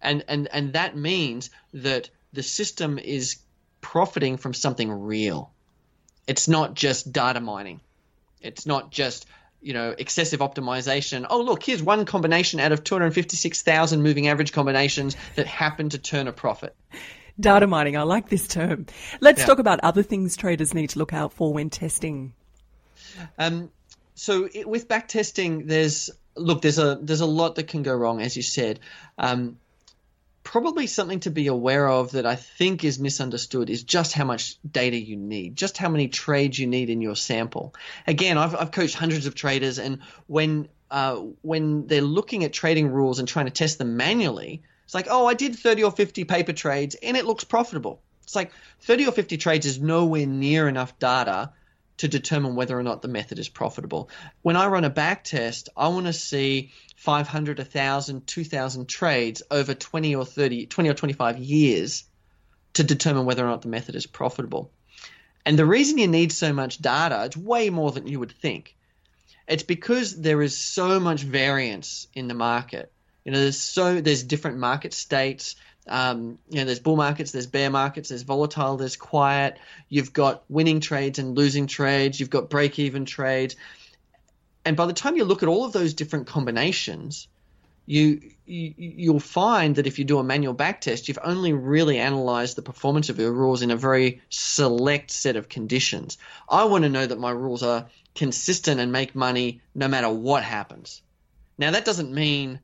And, 0.00 0.24
and, 0.28 0.46
and 0.52 0.74
that 0.74 0.96
means 0.96 1.50
that 1.72 2.10
the 2.32 2.42
system 2.42 2.98
is 2.98 3.38
profiting 3.80 4.36
from 4.36 4.54
something 4.54 4.90
real. 4.90 5.52
It's 6.26 6.48
not 6.48 6.74
just 6.74 7.12
data 7.12 7.40
mining. 7.40 7.80
It's 8.40 8.66
not 8.66 8.90
just 8.90 9.26
you 9.60 9.72
know 9.72 9.94
excessive 9.96 10.40
optimization. 10.40 11.26
Oh 11.28 11.40
look, 11.42 11.62
here's 11.62 11.82
one 11.82 12.04
combination 12.04 12.60
out 12.60 12.72
of 12.72 12.84
256,000 12.84 14.02
moving 14.02 14.28
average 14.28 14.52
combinations 14.52 15.16
that 15.34 15.46
happen 15.46 15.88
to 15.90 15.98
turn 15.98 16.28
a 16.28 16.32
profit. 16.32 16.74
Data 17.38 17.66
mining, 17.66 17.96
I 17.96 18.02
like 18.02 18.28
this 18.28 18.48
term. 18.48 18.86
Let's 19.20 19.40
yeah. 19.40 19.46
talk 19.46 19.58
about 19.58 19.80
other 19.80 20.02
things 20.02 20.36
traders 20.36 20.72
need 20.72 20.90
to 20.90 20.98
look 20.98 21.12
out 21.12 21.32
for 21.32 21.52
when 21.52 21.68
testing. 21.68 22.32
Um, 23.38 23.70
so 24.14 24.48
it, 24.52 24.66
with 24.66 24.88
back 24.88 25.08
testing, 25.08 25.66
there's 25.66 26.10
look, 26.34 26.62
there's 26.62 26.78
a 26.78 26.98
there's 27.00 27.20
a 27.20 27.26
lot 27.26 27.56
that 27.56 27.68
can 27.68 27.82
go 27.82 27.94
wrong, 27.94 28.22
as 28.22 28.36
you 28.36 28.42
said. 28.42 28.80
Um, 29.18 29.58
probably 30.46 30.86
something 30.86 31.18
to 31.18 31.30
be 31.30 31.48
aware 31.48 31.88
of 31.88 32.12
that 32.12 32.24
I 32.24 32.36
think 32.36 32.84
is 32.84 33.00
misunderstood 33.00 33.68
is 33.68 33.82
just 33.82 34.12
how 34.12 34.24
much 34.24 34.56
data 34.62 34.96
you 34.96 35.16
need, 35.16 35.56
just 35.56 35.76
how 35.76 35.88
many 35.88 36.06
trades 36.06 36.56
you 36.56 36.68
need 36.68 36.88
in 36.88 37.00
your 37.00 37.16
sample. 37.16 37.74
Again, 38.06 38.38
I've, 38.38 38.54
I've 38.54 38.70
coached 38.70 38.94
hundreds 38.94 39.26
of 39.26 39.34
traders, 39.34 39.80
and 39.80 39.98
when 40.28 40.68
uh, 40.88 41.16
when 41.42 41.88
they're 41.88 42.00
looking 42.00 42.44
at 42.44 42.52
trading 42.52 42.92
rules 42.92 43.18
and 43.18 43.26
trying 43.26 43.46
to 43.46 43.50
test 43.50 43.78
them 43.78 43.96
manually, 43.96 44.62
it's 44.84 44.94
like, 44.94 45.08
oh, 45.10 45.26
I 45.26 45.34
did 45.34 45.56
30 45.56 45.82
or 45.82 45.90
50 45.90 46.22
paper 46.22 46.52
trades 46.52 46.94
and 47.02 47.16
it 47.16 47.24
looks 47.24 47.42
profitable. 47.42 48.00
It's 48.22 48.36
like 48.36 48.52
30 48.82 49.08
or 49.08 49.12
50 49.12 49.36
trades 49.38 49.66
is 49.66 49.80
nowhere 49.80 50.26
near 50.26 50.68
enough 50.68 50.96
data 51.00 51.50
to 51.98 52.08
determine 52.08 52.54
whether 52.54 52.78
or 52.78 52.82
not 52.82 53.02
the 53.02 53.08
method 53.08 53.38
is 53.38 53.48
profitable. 53.48 54.10
When 54.42 54.56
I 54.56 54.66
run 54.66 54.84
a 54.84 54.90
back 54.90 55.24
test, 55.24 55.68
I 55.76 55.88
want 55.88 56.06
to 56.06 56.12
see 56.12 56.72
500, 56.96 57.58
1,000, 57.58 58.26
2,000 58.26 58.88
trades 58.88 59.42
over 59.50 59.74
20 59.74 60.14
or 60.14 60.24
30, 60.24 60.66
20 60.66 60.90
or 60.90 60.94
25 60.94 61.38
years 61.38 62.04
to 62.74 62.84
determine 62.84 63.24
whether 63.24 63.44
or 63.44 63.48
not 63.48 63.62
the 63.62 63.68
method 63.68 63.94
is 63.94 64.06
profitable. 64.06 64.70
And 65.46 65.58
the 65.58 65.64
reason 65.64 65.98
you 65.98 66.08
need 66.08 66.32
so 66.32 66.52
much 66.52 66.78
data, 66.78 67.24
it's 67.24 67.36
way 67.36 67.70
more 67.70 67.92
than 67.92 68.06
you 68.06 68.18
would 68.18 68.32
think. 68.32 68.76
It's 69.46 69.62
because 69.62 70.20
there 70.20 70.42
is 70.42 70.58
so 70.58 70.98
much 70.98 71.22
variance 71.22 72.08
in 72.14 72.26
the 72.26 72.34
market. 72.34 72.92
You 73.24 73.32
know, 73.32 73.38
there's 73.38 73.58
so 73.58 74.00
there's 74.00 74.24
different 74.24 74.58
market 74.58 74.92
states, 74.92 75.56
um, 75.88 76.38
you 76.48 76.58
know, 76.58 76.64
there's 76.64 76.80
bull 76.80 76.96
markets, 76.96 77.32
there's 77.32 77.46
bear 77.46 77.70
markets, 77.70 78.08
there's 78.08 78.22
volatile, 78.22 78.76
there's 78.76 78.96
quiet. 78.96 79.58
You've 79.88 80.12
got 80.12 80.44
winning 80.48 80.80
trades 80.80 81.18
and 81.18 81.36
losing 81.36 81.66
trades. 81.66 82.18
You've 82.18 82.30
got 82.30 82.50
break 82.50 82.78
even 82.78 83.04
trades. 83.04 83.56
And 84.64 84.76
by 84.76 84.86
the 84.86 84.92
time 84.92 85.16
you 85.16 85.24
look 85.24 85.42
at 85.42 85.48
all 85.48 85.64
of 85.64 85.72
those 85.72 85.94
different 85.94 86.26
combinations, 86.26 87.28
you, 87.88 88.20
you 88.46 88.74
you'll 88.76 89.20
find 89.20 89.76
that 89.76 89.86
if 89.86 90.00
you 90.00 90.04
do 90.04 90.18
a 90.18 90.24
manual 90.24 90.54
back 90.54 90.80
test, 90.80 91.06
you've 91.06 91.20
only 91.22 91.52
really 91.52 91.98
analyzed 91.98 92.56
the 92.56 92.62
performance 92.62 93.08
of 93.08 93.18
your 93.20 93.32
rules 93.32 93.62
in 93.62 93.70
a 93.70 93.76
very 93.76 94.22
select 94.28 95.12
set 95.12 95.36
of 95.36 95.48
conditions. 95.48 96.18
I 96.48 96.64
want 96.64 96.82
to 96.82 96.90
know 96.90 97.06
that 97.06 97.20
my 97.20 97.30
rules 97.30 97.62
are 97.62 97.86
consistent 98.16 98.80
and 98.80 98.90
make 98.90 99.14
money 99.14 99.60
no 99.72 99.86
matter 99.86 100.10
what 100.10 100.42
happens. 100.42 101.00
Now 101.58 101.70
that 101.70 101.84
doesn't 101.84 102.12
mean 102.12 102.58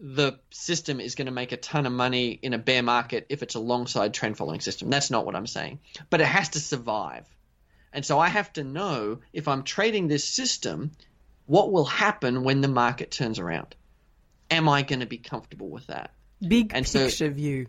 the 0.00 0.38
system 0.50 1.00
is 1.00 1.14
going 1.14 1.26
to 1.26 1.32
make 1.32 1.52
a 1.52 1.56
ton 1.56 1.86
of 1.86 1.92
money 1.92 2.30
in 2.30 2.54
a 2.54 2.58
bear 2.58 2.82
market 2.82 3.26
if 3.28 3.42
it's 3.42 3.56
alongside 3.56 4.14
trend 4.14 4.36
following 4.36 4.60
system. 4.60 4.90
That's 4.90 5.10
not 5.10 5.26
what 5.26 5.34
I'm 5.34 5.46
saying. 5.46 5.80
But 6.08 6.20
it 6.20 6.26
has 6.26 6.50
to 6.50 6.60
survive. 6.60 7.26
And 7.92 8.04
so 8.04 8.18
I 8.18 8.28
have 8.28 8.52
to 8.54 8.64
know 8.64 9.18
if 9.32 9.48
I'm 9.48 9.64
trading 9.64 10.08
this 10.08 10.24
system, 10.24 10.92
what 11.46 11.72
will 11.72 11.84
happen 11.84 12.44
when 12.44 12.60
the 12.60 12.68
market 12.68 13.10
turns 13.10 13.38
around? 13.38 13.74
Am 14.50 14.68
I 14.68 14.82
going 14.82 15.00
to 15.00 15.06
be 15.06 15.18
comfortable 15.18 15.68
with 15.68 15.86
that? 15.88 16.12
Big 16.46 16.72
and 16.74 16.84
picture 16.84 17.10
so, 17.10 17.30
view. 17.30 17.66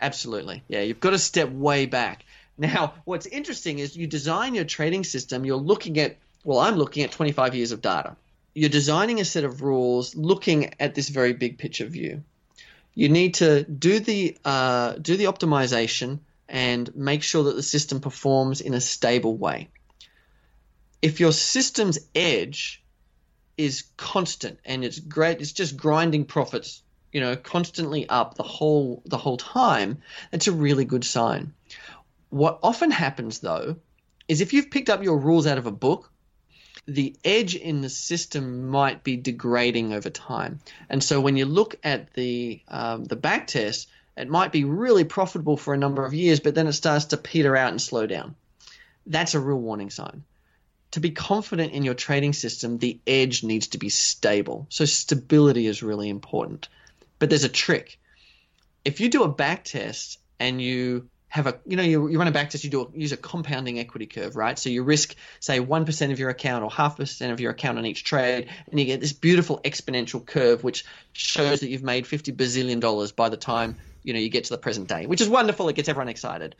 Absolutely. 0.00 0.62
Yeah, 0.68 0.80
you've 0.80 1.00
got 1.00 1.10
to 1.10 1.18
step 1.18 1.50
way 1.50 1.86
back. 1.86 2.24
Now, 2.58 2.94
what's 3.04 3.26
interesting 3.26 3.78
is 3.78 3.96
you 3.96 4.06
design 4.06 4.54
your 4.54 4.64
trading 4.64 5.04
system, 5.04 5.46
you're 5.46 5.56
looking 5.56 5.98
at, 5.98 6.18
well, 6.44 6.58
I'm 6.58 6.76
looking 6.76 7.04
at 7.04 7.12
25 7.12 7.54
years 7.54 7.72
of 7.72 7.80
data 7.80 8.16
you're 8.54 8.68
designing 8.68 9.20
a 9.20 9.24
set 9.24 9.44
of 9.44 9.62
rules 9.62 10.14
looking 10.14 10.74
at 10.80 10.94
this 10.94 11.08
very 11.08 11.32
big 11.32 11.58
picture 11.58 11.86
view. 11.86 12.22
You 12.94 13.08
need 13.08 13.34
to 13.34 13.62
do 13.64 14.00
the 14.00 14.36
uh, 14.44 14.92
do 14.94 15.16
the 15.16 15.24
optimization 15.24 16.20
and 16.48 16.94
make 16.96 17.22
sure 17.22 17.44
that 17.44 17.56
the 17.56 17.62
system 17.62 18.00
performs 18.00 18.60
in 18.60 18.74
a 18.74 18.80
stable 18.80 19.36
way. 19.36 19.68
If 21.00 21.20
your 21.20 21.32
system's 21.32 21.98
edge 22.14 22.82
is 23.56 23.84
constant 23.96 24.58
and 24.64 24.84
it's 24.84 24.98
great, 24.98 25.40
it's 25.40 25.52
just 25.52 25.76
grinding 25.76 26.24
profits, 26.24 26.82
you 27.12 27.20
know, 27.20 27.36
constantly 27.36 28.08
up 28.08 28.34
the 28.34 28.42
whole 28.42 29.02
the 29.06 29.18
whole 29.18 29.36
time, 29.36 30.02
that's 30.32 30.48
a 30.48 30.52
really 30.52 30.84
good 30.84 31.04
sign. 31.04 31.54
What 32.30 32.58
often 32.62 32.90
happens 32.90 33.38
though 33.38 33.76
is 34.26 34.40
if 34.40 34.52
you've 34.52 34.70
picked 34.70 34.90
up 34.90 35.02
your 35.02 35.18
rules 35.18 35.46
out 35.46 35.58
of 35.58 35.66
a 35.66 35.72
book 35.72 36.09
the 36.86 37.14
edge 37.24 37.54
in 37.54 37.80
the 37.80 37.88
system 37.88 38.68
might 38.68 39.02
be 39.02 39.16
degrading 39.16 39.92
over 39.92 40.10
time. 40.10 40.60
And 40.88 41.02
so 41.02 41.20
when 41.20 41.36
you 41.36 41.46
look 41.46 41.76
at 41.84 42.12
the 42.14 42.60
um, 42.68 43.04
the 43.04 43.16
back 43.16 43.46
test, 43.46 43.88
it 44.16 44.28
might 44.28 44.52
be 44.52 44.64
really 44.64 45.04
profitable 45.04 45.56
for 45.56 45.74
a 45.74 45.78
number 45.78 46.04
of 46.04 46.14
years, 46.14 46.40
but 46.40 46.54
then 46.54 46.66
it 46.66 46.72
starts 46.72 47.06
to 47.06 47.16
peter 47.16 47.56
out 47.56 47.70
and 47.70 47.80
slow 47.80 48.06
down. 48.06 48.34
That's 49.06 49.34
a 49.34 49.40
real 49.40 49.60
warning 49.60 49.90
sign. 49.90 50.24
To 50.92 51.00
be 51.00 51.10
confident 51.10 51.72
in 51.72 51.84
your 51.84 51.94
trading 51.94 52.32
system, 52.32 52.78
the 52.78 52.98
edge 53.06 53.44
needs 53.44 53.68
to 53.68 53.78
be 53.78 53.88
stable. 53.88 54.66
So 54.70 54.84
stability 54.84 55.66
is 55.66 55.82
really 55.82 56.08
important. 56.08 56.68
But 57.18 57.30
there's 57.30 57.44
a 57.44 57.48
trick. 57.48 57.98
If 58.84 59.00
you 59.00 59.08
do 59.08 59.22
a 59.22 59.28
back 59.28 59.64
test 59.64 60.18
and 60.40 60.60
you 60.60 61.08
have 61.30 61.46
a 61.46 61.58
you 61.64 61.76
know 61.76 61.82
you, 61.82 62.08
you 62.08 62.18
run 62.18 62.28
a 62.28 62.32
backtest 62.32 62.64
you 62.64 62.70
do 62.70 62.82
a, 62.82 62.98
use 62.98 63.12
a 63.12 63.16
compounding 63.16 63.78
equity 63.78 64.06
curve 64.06 64.36
right? 64.36 64.58
So 64.58 64.68
you 64.68 64.82
risk 64.82 65.14
say 65.38 65.60
1% 65.60 66.12
of 66.12 66.18
your 66.18 66.28
account 66.28 66.64
or 66.64 66.70
half 66.70 66.96
percent 66.96 67.32
of 67.32 67.40
your 67.40 67.52
account 67.52 67.78
on 67.78 67.86
each 67.86 68.04
trade 68.04 68.48
and 68.70 68.78
you 68.78 68.84
get 68.84 69.00
this 69.00 69.12
beautiful 69.12 69.60
exponential 69.64 70.24
curve 70.24 70.62
which 70.62 70.84
shows 71.12 71.60
that 71.60 71.70
you've 71.70 71.82
made 71.82 72.06
50 72.06 72.32
bazillion 72.32 72.80
dollars 72.80 73.12
by 73.12 73.28
the 73.28 73.36
time 73.36 73.76
you 74.02 74.12
know 74.12 74.18
you 74.18 74.28
get 74.28 74.44
to 74.44 74.50
the 74.50 74.58
present 74.58 74.88
day 74.88 75.06
which 75.06 75.20
is 75.20 75.28
wonderful. 75.28 75.68
It 75.68 75.76
gets 75.76 75.88
everyone 75.88 76.08
excited. 76.08 76.56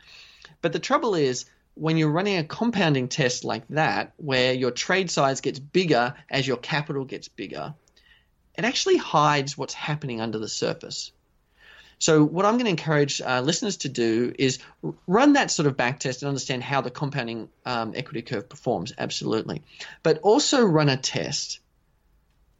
But 0.61 0.73
the 0.73 0.79
trouble 0.79 1.15
is 1.15 1.45
when 1.75 1.97
you're 1.97 2.09
running 2.09 2.37
a 2.37 2.43
compounding 2.43 3.07
test 3.07 3.43
like 3.43 3.67
that 3.69 4.13
where 4.17 4.53
your 4.53 4.71
trade 4.71 5.11
size 5.11 5.41
gets 5.41 5.59
bigger 5.59 6.15
as 6.29 6.47
your 6.47 6.57
capital 6.57 7.05
gets 7.05 7.27
bigger 7.27 7.73
it 8.57 8.65
actually 8.65 8.97
hides 8.97 9.57
what's 9.57 9.73
happening 9.73 10.19
under 10.19 10.37
the 10.37 10.49
surface 10.49 11.11
so 12.01 12.23
what 12.23 12.47
I'm 12.47 12.53
going 12.53 12.65
to 12.65 12.71
encourage 12.71 13.21
uh, 13.21 13.41
listeners 13.41 13.77
to 13.77 13.89
do 13.89 14.33
is 14.39 14.57
run 15.05 15.33
that 15.33 15.51
sort 15.51 15.67
of 15.67 15.77
back 15.77 15.99
test 15.99 16.23
and 16.23 16.29
understand 16.29 16.63
how 16.63 16.81
the 16.81 16.89
compounding 16.89 17.47
um, 17.63 17.93
equity 17.95 18.23
curve 18.23 18.49
performs. 18.49 18.91
Absolutely, 18.97 19.61
but 20.01 20.17
also 20.23 20.65
run 20.65 20.89
a 20.89 20.97
test 20.97 21.59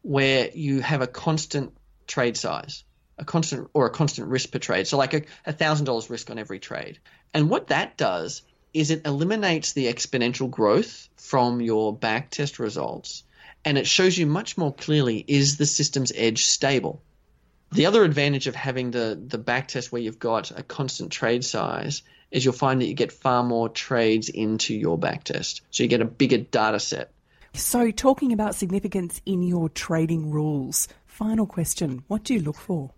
where 0.04 0.52
you 0.54 0.82
have 0.82 1.02
a 1.02 1.08
constant 1.08 1.74
trade 2.06 2.38
size, 2.38 2.84
a 3.18 3.26
constant 3.26 3.72
or 3.74 3.88
a 3.88 3.90
constant 3.90 4.28
risk 4.28 4.52
per 4.52 4.60
trade. 4.60 4.88
So 4.88 5.00
like 5.00 5.28
a 5.44 5.54
thousand 5.54 5.88
dollars 5.88 6.08
risk 6.12 6.30
on 6.30 6.38
every 6.38 6.60
trade. 6.60 7.00
And 7.34 7.50
what 7.50 7.70
that 7.70 7.98
does 7.98 8.44
is 8.76 8.92
it 8.92 9.08
eliminates 9.08 9.74
the 9.74 9.92
exponential 9.92 10.52
growth 10.52 11.10
from 11.18 11.62
your 11.62 11.96
back 11.98 12.30
test 12.30 12.60
results 12.60 13.24
and 13.66 13.80
it 13.80 13.88
shows 13.88 14.16
you 14.16 14.28
much 14.28 14.56
more 14.56 14.74
clearly 14.74 15.26
is 15.28 15.58
the 15.58 15.66
system's 15.66 16.12
edge 16.16 16.46
stable 16.46 17.02
the 17.72 17.86
other 17.86 18.04
advantage 18.04 18.48
of 18.48 18.56
having 18.56 18.92
the, 18.92 19.20
the 19.28 19.38
back 19.38 19.70
test 19.70 19.92
where 19.92 20.02
you've 20.02 20.20
got 20.20 20.52
a 20.52 20.64
constant 20.64 21.12
trade 21.12 21.46
size 21.46 22.04
is 22.30 22.44
you'll 22.44 22.54
find 22.54 22.82
that 22.82 22.86
you 22.86 22.94
get 22.94 23.12
far 23.12 23.44
more 23.44 23.70
trades 23.70 24.30
into 24.30 24.74
your 24.74 24.98
back 24.98 25.24
test. 25.24 25.62
So 25.72 25.84
you 25.84 25.90
get 25.90 26.02
a 26.02 26.06
bigger 26.06 26.38
data 26.38 26.80
set. 26.80 27.12
So, 27.54 27.92
talking 27.92 28.32
about 28.32 28.56
significance 28.56 29.22
in 29.26 29.44
your 29.44 29.68
trading 29.68 30.32
rules, 30.32 30.88
final 31.06 31.46
question 31.46 32.04
what 32.08 32.24
do 32.24 32.34
you 32.34 32.40
look 32.40 32.56
for? 32.56 32.92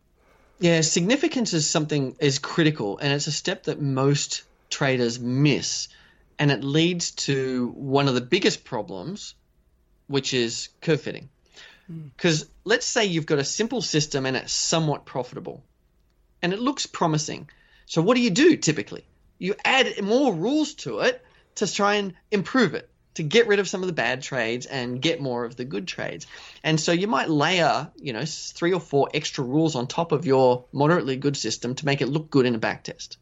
Yeah, 0.60 0.82
significance 0.82 1.54
is 1.54 1.68
something 1.68 2.16
is 2.20 2.38
critical, 2.38 3.00
and 3.00 3.12
it's 3.12 3.26
a 3.26 3.32
step 3.32 3.64
that 3.64 3.82
most 3.82 4.44
traders 4.70 5.20
miss, 5.20 5.88
and 6.38 6.52
it 6.52 6.64
leads 6.64 7.12
to 7.12 7.74
one 7.76 8.08
of 8.08 8.14
the 8.14 8.22
biggest 8.22 8.64
problems, 8.64 9.34
which 10.06 10.36
is 10.36 10.70
curve 10.82 11.02
fitting. 11.02 11.30
Because 11.88 12.50
let's 12.64 12.86
say 12.86 13.06
you've 13.06 13.26
got 13.26 13.40
a 13.40 13.44
simple 13.44 13.82
system 13.82 14.26
and 14.26 14.38
it's 14.38 14.54
somewhat 14.54 15.06
profitable 15.06 15.64
and 16.42 16.54
it 16.54 16.60
looks 16.60 16.86
promising. 16.86 17.50
So, 17.86 18.02
what 18.02 18.16
do 18.16 18.22
you 18.22 18.30
do 18.30 18.58
typically? 18.58 19.06
You 19.40 19.56
add 19.64 20.02
more 20.04 20.34
rules 20.34 20.74
to 20.76 21.00
it 21.00 21.24
to 21.56 21.72
try 21.72 21.96
and 21.96 22.14
improve 22.32 22.74
it, 22.76 22.90
to 23.16 23.24
get 23.24 23.48
rid 23.48 23.60
of 23.60 23.68
some 23.68 23.82
of 23.82 23.88
the 23.88 23.94
bad 23.94 24.22
trades 24.22 24.66
and 24.66 25.02
get 25.02 25.22
more 25.22 25.46
of 25.46 25.56
the 25.56 25.66
good 25.66 25.88
trades. 25.88 26.26
And 26.64 26.80
so 26.80 26.92
you 26.92 27.08
might 27.08 27.30
layer, 27.30 27.92
you 27.98 28.14
know, 28.14 28.26
three 28.26 28.74
or 28.74 28.80
four 28.80 29.10
extra 29.14 29.44
rules 29.44 29.76
on 29.76 29.88
top 29.88 30.12
of 30.12 30.26
your 30.26 30.66
moderately 30.72 31.18
good 31.18 31.38
system 31.38 31.76
to 31.76 31.86
make 31.86 32.02
it 32.02 32.08
look 32.08 32.30
good 32.30 32.46
in 32.46 32.56
a 32.56 32.60
backtest. 32.60 33.18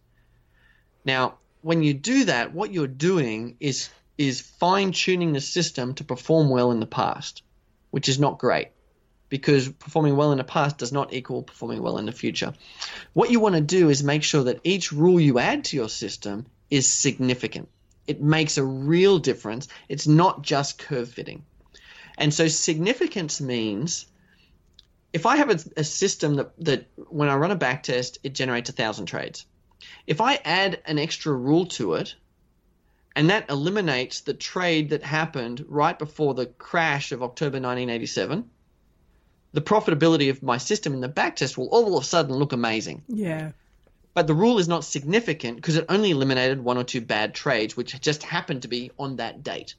Now, 1.03 1.35
when 1.61 1.83
you 1.83 1.93
do 1.93 2.25
that, 2.25 2.53
what 2.53 2.71
you're 2.71 2.87
doing 2.87 3.57
is 3.59 3.89
is 4.17 4.41
fine 4.41 4.91
tuning 4.91 5.33
the 5.33 5.41
system 5.41 5.95
to 5.95 6.03
perform 6.03 6.49
well 6.49 6.71
in 6.71 6.79
the 6.79 6.85
past. 6.85 7.41
Which 7.91 8.09
is 8.09 8.19
not 8.19 8.39
great 8.39 8.69
because 9.29 9.69
performing 9.69 10.17
well 10.17 10.33
in 10.33 10.37
the 10.37 10.43
past 10.43 10.77
does 10.77 10.91
not 10.91 11.13
equal 11.13 11.41
performing 11.41 11.81
well 11.81 11.97
in 11.97 12.05
the 12.05 12.11
future. 12.11 12.53
What 13.13 13.31
you 13.31 13.39
want 13.39 13.55
to 13.55 13.61
do 13.61 13.89
is 13.89 14.03
make 14.03 14.23
sure 14.23 14.43
that 14.43 14.59
each 14.65 14.91
rule 14.91 15.21
you 15.21 15.39
add 15.39 15.63
to 15.65 15.77
your 15.77 15.87
system 15.87 16.45
is 16.69 16.87
significant. 16.87 17.69
It 18.07 18.21
makes 18.21 18.57
a 18.57 18.63
real 18.63 19.19
difference. 19.19 19.69
It's 19.87 20.05
not 20.05 20.41
just 20.41 20.77
curve 20.77 21.09
fitting. 21.09 21.45
And 22.17 22.33
so 22.33 22.49
significance 22.49 23.39
means 23.39 24.05
if 25.13 25.25
I 25.25 25.37
have 25.37 25.49
a, 25.49 25.59
a 25.79 25.83
system 25.83 26.35
that, 26.35 26.51
that 26.65 26.87
when 26.95 27.29
I 27.29 27.35
run 27.35 27.51
a 27.51 27.55
back 27.55 27.83
test, 27.83 28.19
it 28.23 28.33
generates 28.33 28.69
a 28.69 28.73
thousand 28.73 29.05
trades. 29.05 29.45
If 30.07 30.19
I 30.19 30.35
add 30.43 30.81
an 30.85 30.99
extra 30.99 31.33
rule 31.33 31.67
to 31.67 31.93
it, 31.95 32.15
and 33.15 33.29
that 33.29 33.49
eliminates 33.49 34.21
the 34.21 34.33
trade 34.33 34.91
that 34.91 35.03
happened 35.03 35.65
right 35.67 35.97
before 35.97 36.33
the 36.33 36.45
crash 36.45 37.11
of 37.11 37.21
October 37.21 37.57
1987, 37.57 38.49
the 39.53 39.61
profitability 39.61 40.29
of 40.29 40.41
my 40.41 40.57
system 40.57 40.93
in 40.93 41.01
the 41.01 41.09
backtest 41.09 41.57
will 41.57 41.67
all 41.67 41.97
of 41.97 42.03
a 42.03 42.05
sudden 42.05 42.35
look 42.35 42.53
amazing. 42.53 43.03
Yeah. 43.07 43.51
But 44.13 44.27
the 44.27 44.33
rule 44.33 44.59
is 44.59 44.67
not 44.67 44.85
significant 44.85 45.57
because 45.57 45.75
it 45.75 45.85
only 45.89 46.11
eliminated 46.11 46.63
one 46.63 46.77
or 46.77 46.83
two 46.83 47.01
bad 47.01 47.33
trades, 47.33 47.75
which 47.75 47.99
just 47.99 48.23
happened 48.23 48.61
to 48.61 48.67
be 48.67 48.91
on 48.97 49.17
that 49.17 49.43
date. 49.43 49.75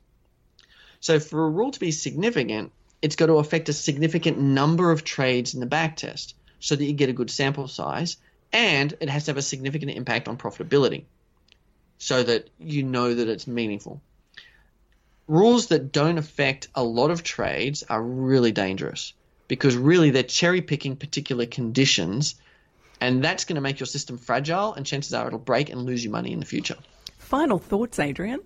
So 1.01 1.19
for 1.19 1.45
a 1.45 1.51
rule 1.51 1.71
to 1.71 1.81
be 1.81 1.91
significant, 1.91 2.73
it's 3.01 3.17
got 3.17 3.27
to 3.27 3.39
affect 3.39 3.69
a 3.69 3.73
significant 3.73 4.39
number 4.39 4.91
of 4.91 5.05
trades 5.05 5.55
in 5.55 5.61
the 5.61 5.67
backtest 5.67 6.35
so 6.61 6.77
that 6.77 6.85
you 6.85 6.93
get 6.93 7.09
a 7.09 7.15
good 7.15 7.31
sample 7.31 7.67
size, 7.67 8.19
and 8.53 8.95
it 9.01 9.09
has 9.09 9.25
to 9.25 9.31
have 9.31 9.37
a 9.39 9.43
significant 9.43 9.91
impact 9.93 10.29
on 10.29 10.37
profitability 10.37 11.05
so 12.03 12.21
that 12.21 12.51
you 12.59 12.83
know 12.83 13.15
that 13.15 13.29
it's 13.29 13.47
meaningful. 13.47 14.03
Rules 15.29 15.69
that 15.69 15.93
don't 15.93 16.19
affect 16.19 16.67
a 16.75 16.83
lot 16.83 17.13
of 17.13 17.23
trades 17.23 17.85
are 17.89 18.03
really 18.03 18.51
dangerous 18.51 19.13
because 19.47 19.77
really 19.77 20.11
they're 20.11 20.25
cherry 20.25 20.63
picking 20.63 20.97
particular 20.97 21.47
conditions, 21.47 22.35
and 23.01 23.23
that's 23.23 23.45
going 23.45 23.55
to 23.55 23.61
make 23.61 23.79
your 23.79 23.87
system 23.87 24.19
fragile, 24.19 24.75
and 24.75 24.85
chances 24.85 25.15
are 25.15 25.29
it'll 25.29 25.39
break 25.39 25.71
and 25.71 25.83
lose 25.83 26.03
you 26.03 26.11
money 26.11 26.33
in 26.33 26.41
the 26.41 26.45
future. 26.45 26.75
Final 27.19 27.61
thoughts, 27.61 28.01
Adrian? 28.01 28.41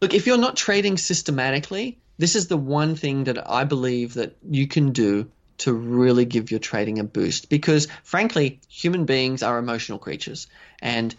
Look, 0.00 0.14
if 0.14 0.26
you're 0.26 0.38
not 0.38 0.56
trading 0.56 0.96
systematically, 0.96 1.98
this 2.16 2.34
is 2.34 2.46
the 2.48 2.56
one 2.56 2.96
thing 2.96 3.24
that 3.24 3.50
I 3.50 3.64
believe 3.64 4.14
that 4.14 4.38
you 4.42 4.66
can 4.66 4.92
do 4.92 5.30
to 5.58 5.74
really 5.74 6.24
give 6.24 6.50
your 6.50 6.60
trading 6.60 6.98
a 6.98 7.04
boost 7.04 7.50
because 7.50 7.88
frankly 8.04 8.60
human 8.70 9.04
beings 9.04 9.42
are 9.42 9.58
emotional 9.58 9.98
creatures 9.98 10.46
and 10.80 11.14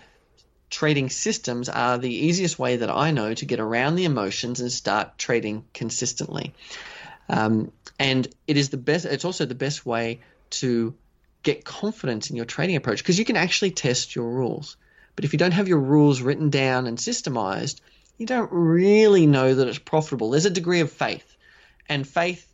trading 0.69 1.09
systems 1.09 1.69
are 1.69 1.97
the 1.97 2.13
easiest 2.13 2.59
way 2.59 2.77
that 2.77 2.89
I 2.89 3.11
know 3.11 3.33
to 3.33 3.45
get 3.45 3.59
around 3.59 3.95
the 3.95 4.05
emotions 4.05 4.59
and 4.59 4.71
start 4.71 5.17
trading 5.17 5.65
consistently. 5.73 6.53
Um, 7.27 7.71
and 7.99 8.27
it 8.47 8.57
is 8.57 8.69
the 8.69 8.77
best. 8.77 9.05
It's 9.05 9.25
also 9.25 9.45
the 9.45 9.55
best 9.55 9.85
way 9.85 10.21
to 10.51 10.93
get 11.43 11.65
confidence 11.65 12.29
in 12.29 12.35
your 12.35 12.45
trading 12.45 12.75
approach 12.75 12.99
because 12.99 13.19
you 13.19 13.25
can 13.25 13.37
actually 13.37 13.71
test 13.71 14.15
your 14.15 14.29
rules. 14.29 14.77
But 15.15 15.25
if 15.25 15.33
you 15.33 15.39
don't 15.39 15.51
have 15.51 15.67
your 15.67 15.79
rules 15.79 16.21
written 16.21 16.49
down 16.49 16.87
and 16.87 16.97
systemized, 16.97 17.81
you 18.17 18.25
don't 18.25 18.51
really 18.51 19.25
know 19.25 19.53
that 19.53 19.67
it's 19.67 19.79
profitable. 19.79 20.29
There's 20.29 20.45
a 20.45 20.49
degree 20.49 20.81
of 20.81 20.91
faith, 20.91 21.35
and 21.87 22.07
faith 22.07 22.45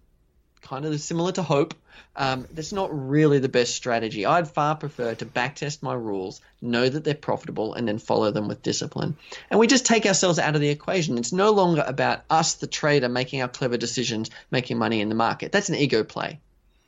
kind 0.61 0.85
of 0.85 0.99
similar 0.99 1.31
to 1.33 1.43
hope. 1.43 1.73
Um, 2.15 2.47
that's 2.53 2.71
not 2.71 2.89
really 2.91 3.39
the 3.39 3.49
best 3.49 3.75
strategy. 3.75 4.25
I'd 4.25 4.47
far 4.47 4.75
prefer 4.75 5.15
to 5.15 5.25
backtest 5.25 5.83
my 5.83 5.93
rules, 5.93 6.41
know 6.61 6.87
that 6.87 7.03
they're 7.03 7.13
profitable, 7.13 7.73
and 7.73 7.87
then 7.87 7.99
follow 7.99 8.31
them 8.31 8.47
with 8.47 8.63
discipline. 8.63 9.17
And 9.49 9.59
we 9.59 9.67
just 9.67 9.85
take 9.85 10.05
ourselves 10.05 10.39
out 10.39 10.55
of 10.55 10.61
the 10.61 10.69
equation. 10.69 11.17
It's 11.17 11.33
no 11.33 11.51
longer 11.51 11.83
about 11.85 12.23
us, 12.29 12.55
the 12.55 12.67
trader, 12.67 13.09
making 13.09 13.41
our 13.41 13.47
clever 13.47 13.77
decisions, 13.77 14.29
making 14.51 14.77
money 14.77 15.01
in 15.01 15.09
the 15.09 15.15
market. 15.15 15.51
That's 15.51 15.69
an 15.69 15.75
ego 15.75 16.03
play. 16.03 16.39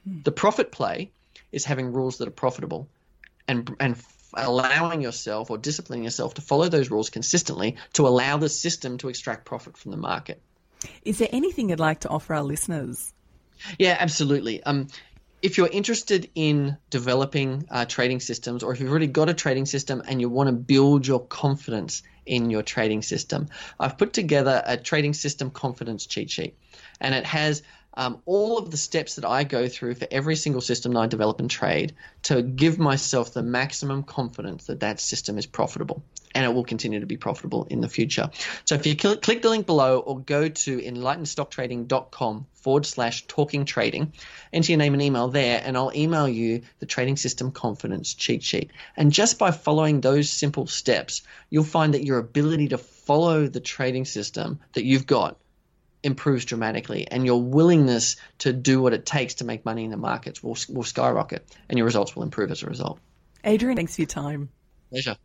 Hmm. 0.08 0.22
The 0.24 0.32
profit 0.32 0.72
play 0.72 1.12
is 1.52 1.66
having 1.66 1.94
rules 1.94 2.18
that 2.18 2.28
are 2.28 2.32
profitable 2.32 2.88
and 3.48 3.76
and 3.80 3.96
allowing 4.34 5.02
yourself 5.02 5.50
or 5.50 5.58
disciplining 5.58 6.04
yourself 6.04 6.36
to 6.36 6.42
follow 6.42 6.70
those 6.70 6.92
rules 6.92 7.10
consistently 7.10 7.78
to 7.94 8.08
allow 8.08 8.38
the 8.38 8.50
system 8.50 8.98
to 9.00 9.10
extract 9.10 9.46
profit 9.46 9.78
from 9.78 9.92
the 9.92 9.98
market. 9.98 10.42
Is 11.04 11.18
there 11.18 11.30
anything 11.32 11.70
you'd 11.70 11.80
like 11.80 12.02
to 12.02 12.10
offer 12.10 12.36
our 12.36 12.44
listeners? 12.44 13.14
Yeah, 13.80 13.98
absolutely. 14.00 14.62
Um, 14.64 14.88
if 15.42 15.58
you're 15.58 15.68
interested 15.68 16.30
in 16.34 16.78
developing 16.90 17.68
uh, 17.70 17.86
trading 17.86 18.20
systems, 18.20 18.64
or 18.64 18.74
if 18.74 18.80
you've 18.80 18.90
already 18.90 19.08
got 19.08 19.30
a 19.30 19.34
trading 19.34 19.66
system 19.66 20.02
and 20.08 20.20
you 20.20 20.30
want 20.30 20.48
to 20.48 20.54
build 20.54 21.06
your 21.06 21.20
confidence 21.20 22.02
in 22.26 22.50
your 22.50 22.64
trading 22.64 23.02
system, 23.02 23.48
I've 23.80 23.98
put 23.98 24.14
together 24.14 24.62
a 24.66 24.78
trading 24.78 25.14
system 25.14 25.52
confidence 25.52 26.06
cheat 26.06 26.32
sheet. 26.32 26.58
And 27.00 27.14
it 27.14 27.26
has 27.26 27.62
um, 27.98 28.22
all 28.26 28.60
of 28.60 28.70
the 28.70 28.78
steps 28.78 29.16
that 29.16 29.26
I 29.26 29.44
go 29.44 29.68
through 29.68 29.96
for 29.96 30.08
every 30.12 30.36
single 30.36 30.62
system 30.62 30.94
that 30.94 31.00
I 31.00 31.08
develop 31.08 31.40
and 31.40 31.50
trade 31.50 31.96
to 32.24 32.44
give 32.44 32.78
myself 32.78 33.34
the 33.34 33.42
maximum 33.42 34.04
confidence 34.04 34.68
that 34.68 34.82
that 34.82 35.00
system 35.00 35.40
is 35.40 35.48
profitable 35.48 36.04
and 36.36 36.46
it 36.46 36.54
will 36.54 36.64
continue 36.64 37.00
to 37.00 37.08
be 37.08 37.18
profitable 37.18 37.66
in 37.72 37.82
the 37.82 37.90
future. 37.90 38.30
So 38.66 38.76
if 38.76 38.86
you 38.86 38.96
click, 38.96 39.24
click 39.24 39.42
the 39.42 39.50
link 39.50 39.66
below 39.66 39.98
or 39.98 40.20
go 40.20 40.48
to 40.48 40.78
enlightenedstocktrading.com 40.78 42.46
forward 42.54 42.86
slash 42.86 43.26
talking 43.26 43.66
trading, 43.66 44.14
enter 44.54 44.74
your 44.74 44.78
name 44.78 44.94
and 44.94 45.02
email 45.02 45.30
there, 45.30 45.60
and 45.66 45.76
I'll 45.76 45.92
email 45.96 46.30
you 46.30 46.62
the 46.78 46.86
trading 46.86 47.18
system 47.18 47.52
confidence 47.52 48.14
cheat 48.14 48.44
sheet. 48.44 48.70
And 48.96 49.12
just 49.12 49.40
by 49.40 49.50
following 49.50 50.02
those 50.02 50.30
simple 50.30 50.68
steps, 50.68 51.24
you'll 51.50 51.64
find 51.64 51.96
that 51.96 52.04
your 52.04 52.20
ability 52.20 52.68
to 52.68 52.78
follow 52.78 53.48
the 53.48 53.60
trading 53.60 54.06
system 54.06 54.60
that 54.74 54.84
you've 54.84 55.08
got 55.08 55.40
improves 56.04 56.46
dramatically 56.46 57.08
and 57.10 57.26
your 57.26 57.42
willingness 57.42 58.18
to 58.40 58.54
do 58.54 58.82
what 58.82 58.94
it 58.94 59.06
takes 59.06 59.36
to 59.36 59.46
make 59.46 59.66
money 59.66 59.84
in 59.84 59.92
the 59.92 59.98
markets 59.98 60.44
will, 60.44 60.58
will 60.70 60.84
skyrocket 60.84 61.46
and 61.70 61.78
your 61.78 61.86
results 61.86 62.16
will 62.16 62.24
improve 62.24 62.52
as 62.52 62.64
a 62.64 62.68
result. 62.68 63.00
Adrian, 63.44 63.76
thanks 63.76 63.96
for 63.96 64.02
your 64.02 64.08
time. 64.08 64.50
Pleasure. 64.90 65.18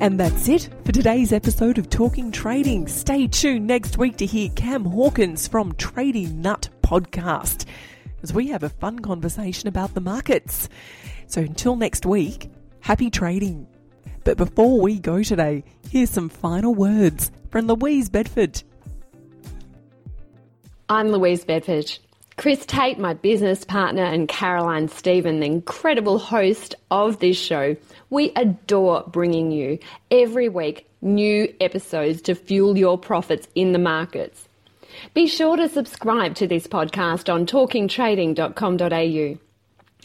And 0.00 0.18
that's 0.18 0.48
it 0.48 0.68
for 0.84 0.90
today's 0.90 1.32
episode 1.32 1.78
of 1.78 1.88
Talking 1.88 2.32
Trading. 2.32 2.88
Stay 2.88 3.28
tuned 3.28 3.68
next 3.68 3.98
week 3.98 4.16
to 4.16 4.26
hear 4.26 4.48
Cam 4.56 4.84
Hawkins 4.84 5.46
from 5.46 5.76
Trading 5.76 6.42
Nut 6.42 6.68
Podcast 6.82 7.66
as 8.22 8.32
we 8.32 8.48
have 8.48 8.64
a 8.64 8.68
fun 8.68 8.98
conversation 8.98 9.68
about 9.68 9.94
the 9.94 10.00
markets. 10.00 10.68
So 11.28 11.40
until 11.40 11.76
next 11.76 12.04
week, 12.04 12.50
happy 12.80 13.10
trading. 13.10 13.68
But 14.24 14.36
before 14.36 14.80
we 14.80 14.98
go 14.98 15.22
today, 15.22 15.64
here's 15.90 16.10
some 16.10 16.28
final 16.28 16.74
words 16.74 17.30
from 17.50 17.66
Louise 17.66 18.08
Bedford. 18.08 18.62
I'm 20.88 21.08
Louise 21.08 21.44
Bedford. 21.44 21.98
Chris 22.36 22.64
Tate, 22.64 22.98
my 22.98 23.14
business 23.14 23.64
partner, 23.64 24.04
and 24.04 24.28
Caroline 24.28 24.88
Stephen, 24.88 25.40
the 25.40 25.46
incredible 25.46 26.18
host 26.18 26.74
of 26.90 27.18
this 27.18 27.36
show, 27.36 27.76
we 28.10 28.32
adore 28.36 29.04
bringing 29.06 29.52
you 29.52 29.78
every 30.10 30.48
week 30.48 30.88
new 31.02 31.52
episodes 31.60 32.22
to 32.22 32.34
fuel 32.34 32.78
your 32.78 32.96
profits 32.96 33.48
in 33.54 33.72
the 33.72 33.78
markets. 33.78 34.48
Be 35.14 35.26
sure 35.26 35.56
to 35.56 35.68
subscribe 35.68 36.34
to 36.36 36.46
this 36.46 36.66
podcast 36.66 37.32
on 37.32 37.46
talkingtrading.com.au. 37.46 39.51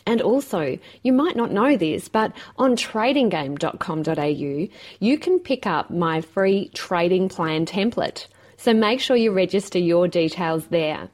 And 0.07 0.21
also, 0.21 0.79
you 1.03 1.11
might 1.11 1.35
not 1.35 1.51
know 1.51 1.75
this, 1.75 2.07
but 2.07 2.31
on 2.57 2.77
tradinggame.com.au, 2.77 4.67
you 4.99 5.19
can 5.19 5.37
pick 5.37 5.67
up 5.67 5.91
my 5.91 6.21
free 6.21 6.69
trading 6.73 7.27
plan 7.27 7.65
template. 7.65 8.27
So 8.55 8.73
make 8.73 9.01
sure 9.01 9.17
you 9.17 9.33
register 9.33 9.79
your 9.79 10.07
details 10.07 10.67
there. 10.67 11.09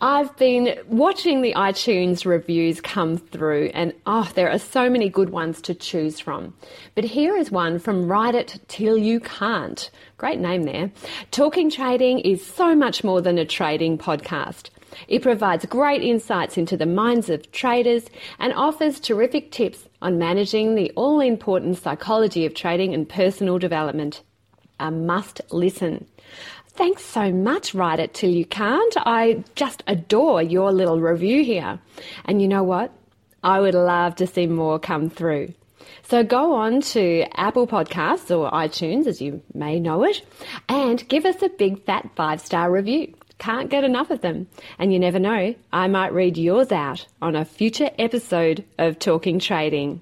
I've 0.00 0.36
been 0.36 0.78
watching 0.88 1.42
the 1.42 1.54
iTunes 1.54 2.24
reviews 2.24 2.80
come 2.80 3.16
through, 3.16 3.70
and 3.74 3.92
oh, 4.06 4.30
there 4.34 4.50
are 4.50 4.58
so 4.58 4.90
many 4.90 5.08
good 5.08 5.30
ones 5.30 5.60
to 5.62 5.74
choose 5.74 6.20
from. 6.20 6.54
But 6.94 7.04
here 7.04 7.36
is 7.36 7.50
one 7.50 7.78
from 7.78 8.08
Write 8.08 8.34
It 8.34 8.60
Till 8.68 8.96
You 8.96 9.20
Can't. 9.20 9.90
Great 10.16 10.38
name 10.38 10.64
there. 10.64 10.90
Talking 11.30 11.70
Trading 11.70 12.20
is 12.20 12.44
so 12.44 12.74
much 12.74 13.02
more 13.04 13.20
than 13.20 13.38
a 13.38 13.44
trading 13.44 13.98
podcast. 13.98 14.70
It 15.08 15.22
provides 15.22 15.64
great 15.66 16.02
insights 16.02 16.58
into 16.58 16.76
the 16.76 16.86
minds 16.86 17.30
of 17.30 17.50
traders 17.52 18.06
and 18.38 18.52
offers 18.52 19.00
terrific 19.00 19.50
tips 19.50 19.88
on 20.00 20.18
managing 20.18 20.74
the 20.74 20.90
all 20.96 21.20
important 21.20 21.78
psychology 21.78 22.44
of 22.44 22.54
trading 22.54 22.92
and 22.94 23.08
personal 23.08 23.58
development. 23.58 24.22
A 24.80 24.90
must 24.90 25.40
listen. 25.50 26.06
Thanks 26.74 27.04
so 27.04 27.30
much, 27.30 27.74
Write 27.74 28.00
It 28.00 28.14
Till 28.14 28.30
You 28.30 28.46
Can't. 28.46 28.94
I 28.96 29.44
just 29.54 29.82
adore 29.86 30.42
your 30.42 30.72
little 30.72 31.00
review 31.00 31.44
here. 31.44 31.78
And 32.24 32.40
you 32.40 32.48
know 32.48 32.62
what? 32.62 32.90
I 33.44 33.60
would 33.60 33.74
love 33.74 34.16
to 34.16 34.26
see 34.26 34.46
more 34.46 34.78
come 34.78 35.10
through. 35.10 35.52
So 36.04 36.22
go 36.24 36.54
on 36.54 36.80
to 36.80 37.26
Apple 37.38 37.66
Podcasts 37.66 38.30
or 38.34 38.50
iTunes, 38.50 39.06
as 39.06 39.20
you 39.20 39.42
may 39.52 39.80
know 39.80 40.02
it, 40.04 40.22
and 40.68 41.06
give 41.08 41.26
us 41.26 41.42
a 41.42 41.50
big 41.50 41.84
fat 41.84 42.08
five 42.16 42.40
star 42.40 42.70
review. 42.70 43.14
Can't 43.38 43.68
get 43.68 43.84
enough 43.84 44.10
of 44.10 44.22
them. 44.22 44.46
And 44.78 44.92
you 44.94 44.98
never 44.98 45.18
know, 45.18 45.54
I 45.72 45.88
might 45.88 46.14
read 46.14 46.38
yours 46.38 46.72
out 46.72 47.06
on 47.20 47.36
a 47.36 47.44
future 47.44 47.90
episode 47.98 48.64
of 48.78 48.98
Talking 48.98 49.38
Trading. 49.40 50.00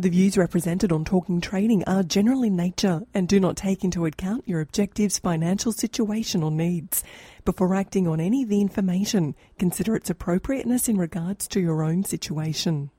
The 0.00 0.10
views 0.10 0.38
represented 0.38 0.92
on 0.92 1.04
Talking 1.04 1.40
Trading 1.40 1.82
are 1.88 2.04
general 2.04 2.44
in 2.44 2.54
nature 2.54 3.00
and 3.12 3.26
do 3.26 3.40
not 3.40 3.56
take 3.56 3.82
into 3.82 4.06
account 4.06 4.46
your 4.46 4.60
objectives, 4.60 5.18
financial 5.18 5.72
situation, 5.72 6.44
or 6.44 6.52
needs. 6.52 7.02
Before 7.44 7.74
acting 7.74 8.06
on 8.06 8.20
any 8.20 8.44
of 8.44 8.48
the 8.48 8.60
information, 8.60 9.34
consider 9.58 9.96
its 9.96 10.08
appropriateness 10.08 10.88
in 10.88 10.98
regards 10.98 11.48
to 11.48 11.58
your 11.58 11.82
own 11.82 12.04
situation. 12.04 12.90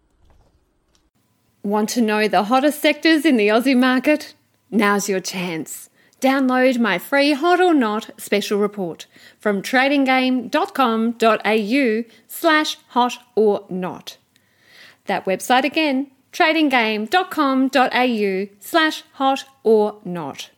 Want 1.64 1.88
to 1.92 2.02
know 2.02 2.28
the 2.28 2.44
hottest 2.44 2.82
sectors 2.82 3.24
in 3.24 3.38
the 3.38 3.48
Aussie 3.48 3.80
market? 3.80 4.34
Now's 4.70 5.08
your 5.08 5.22
chance. 5.22 5.90
Download 6.20 6.78
my 6.80 6.98
free 6.98 7.32
Hot 7.32 7.62
or 7.62 7.74
Not 7.74 8.10
special 8.18 8.60
report 8.60 9.06
from 9.40 9.62
tradinggame.com.au 9.62 12.04
slash 12.28 12.78
hot 12.90 13.18
or 13.36 13.66
not. 13.70 14.18
That 15.06 15.24
website 15.24 15.64
again, 15.64 16.12
tradinggame.com.au 16.32 18.48
slash 18.60 19.04
hot 19.13 19.46
or 19.63 19.96
not. 20.04 20.50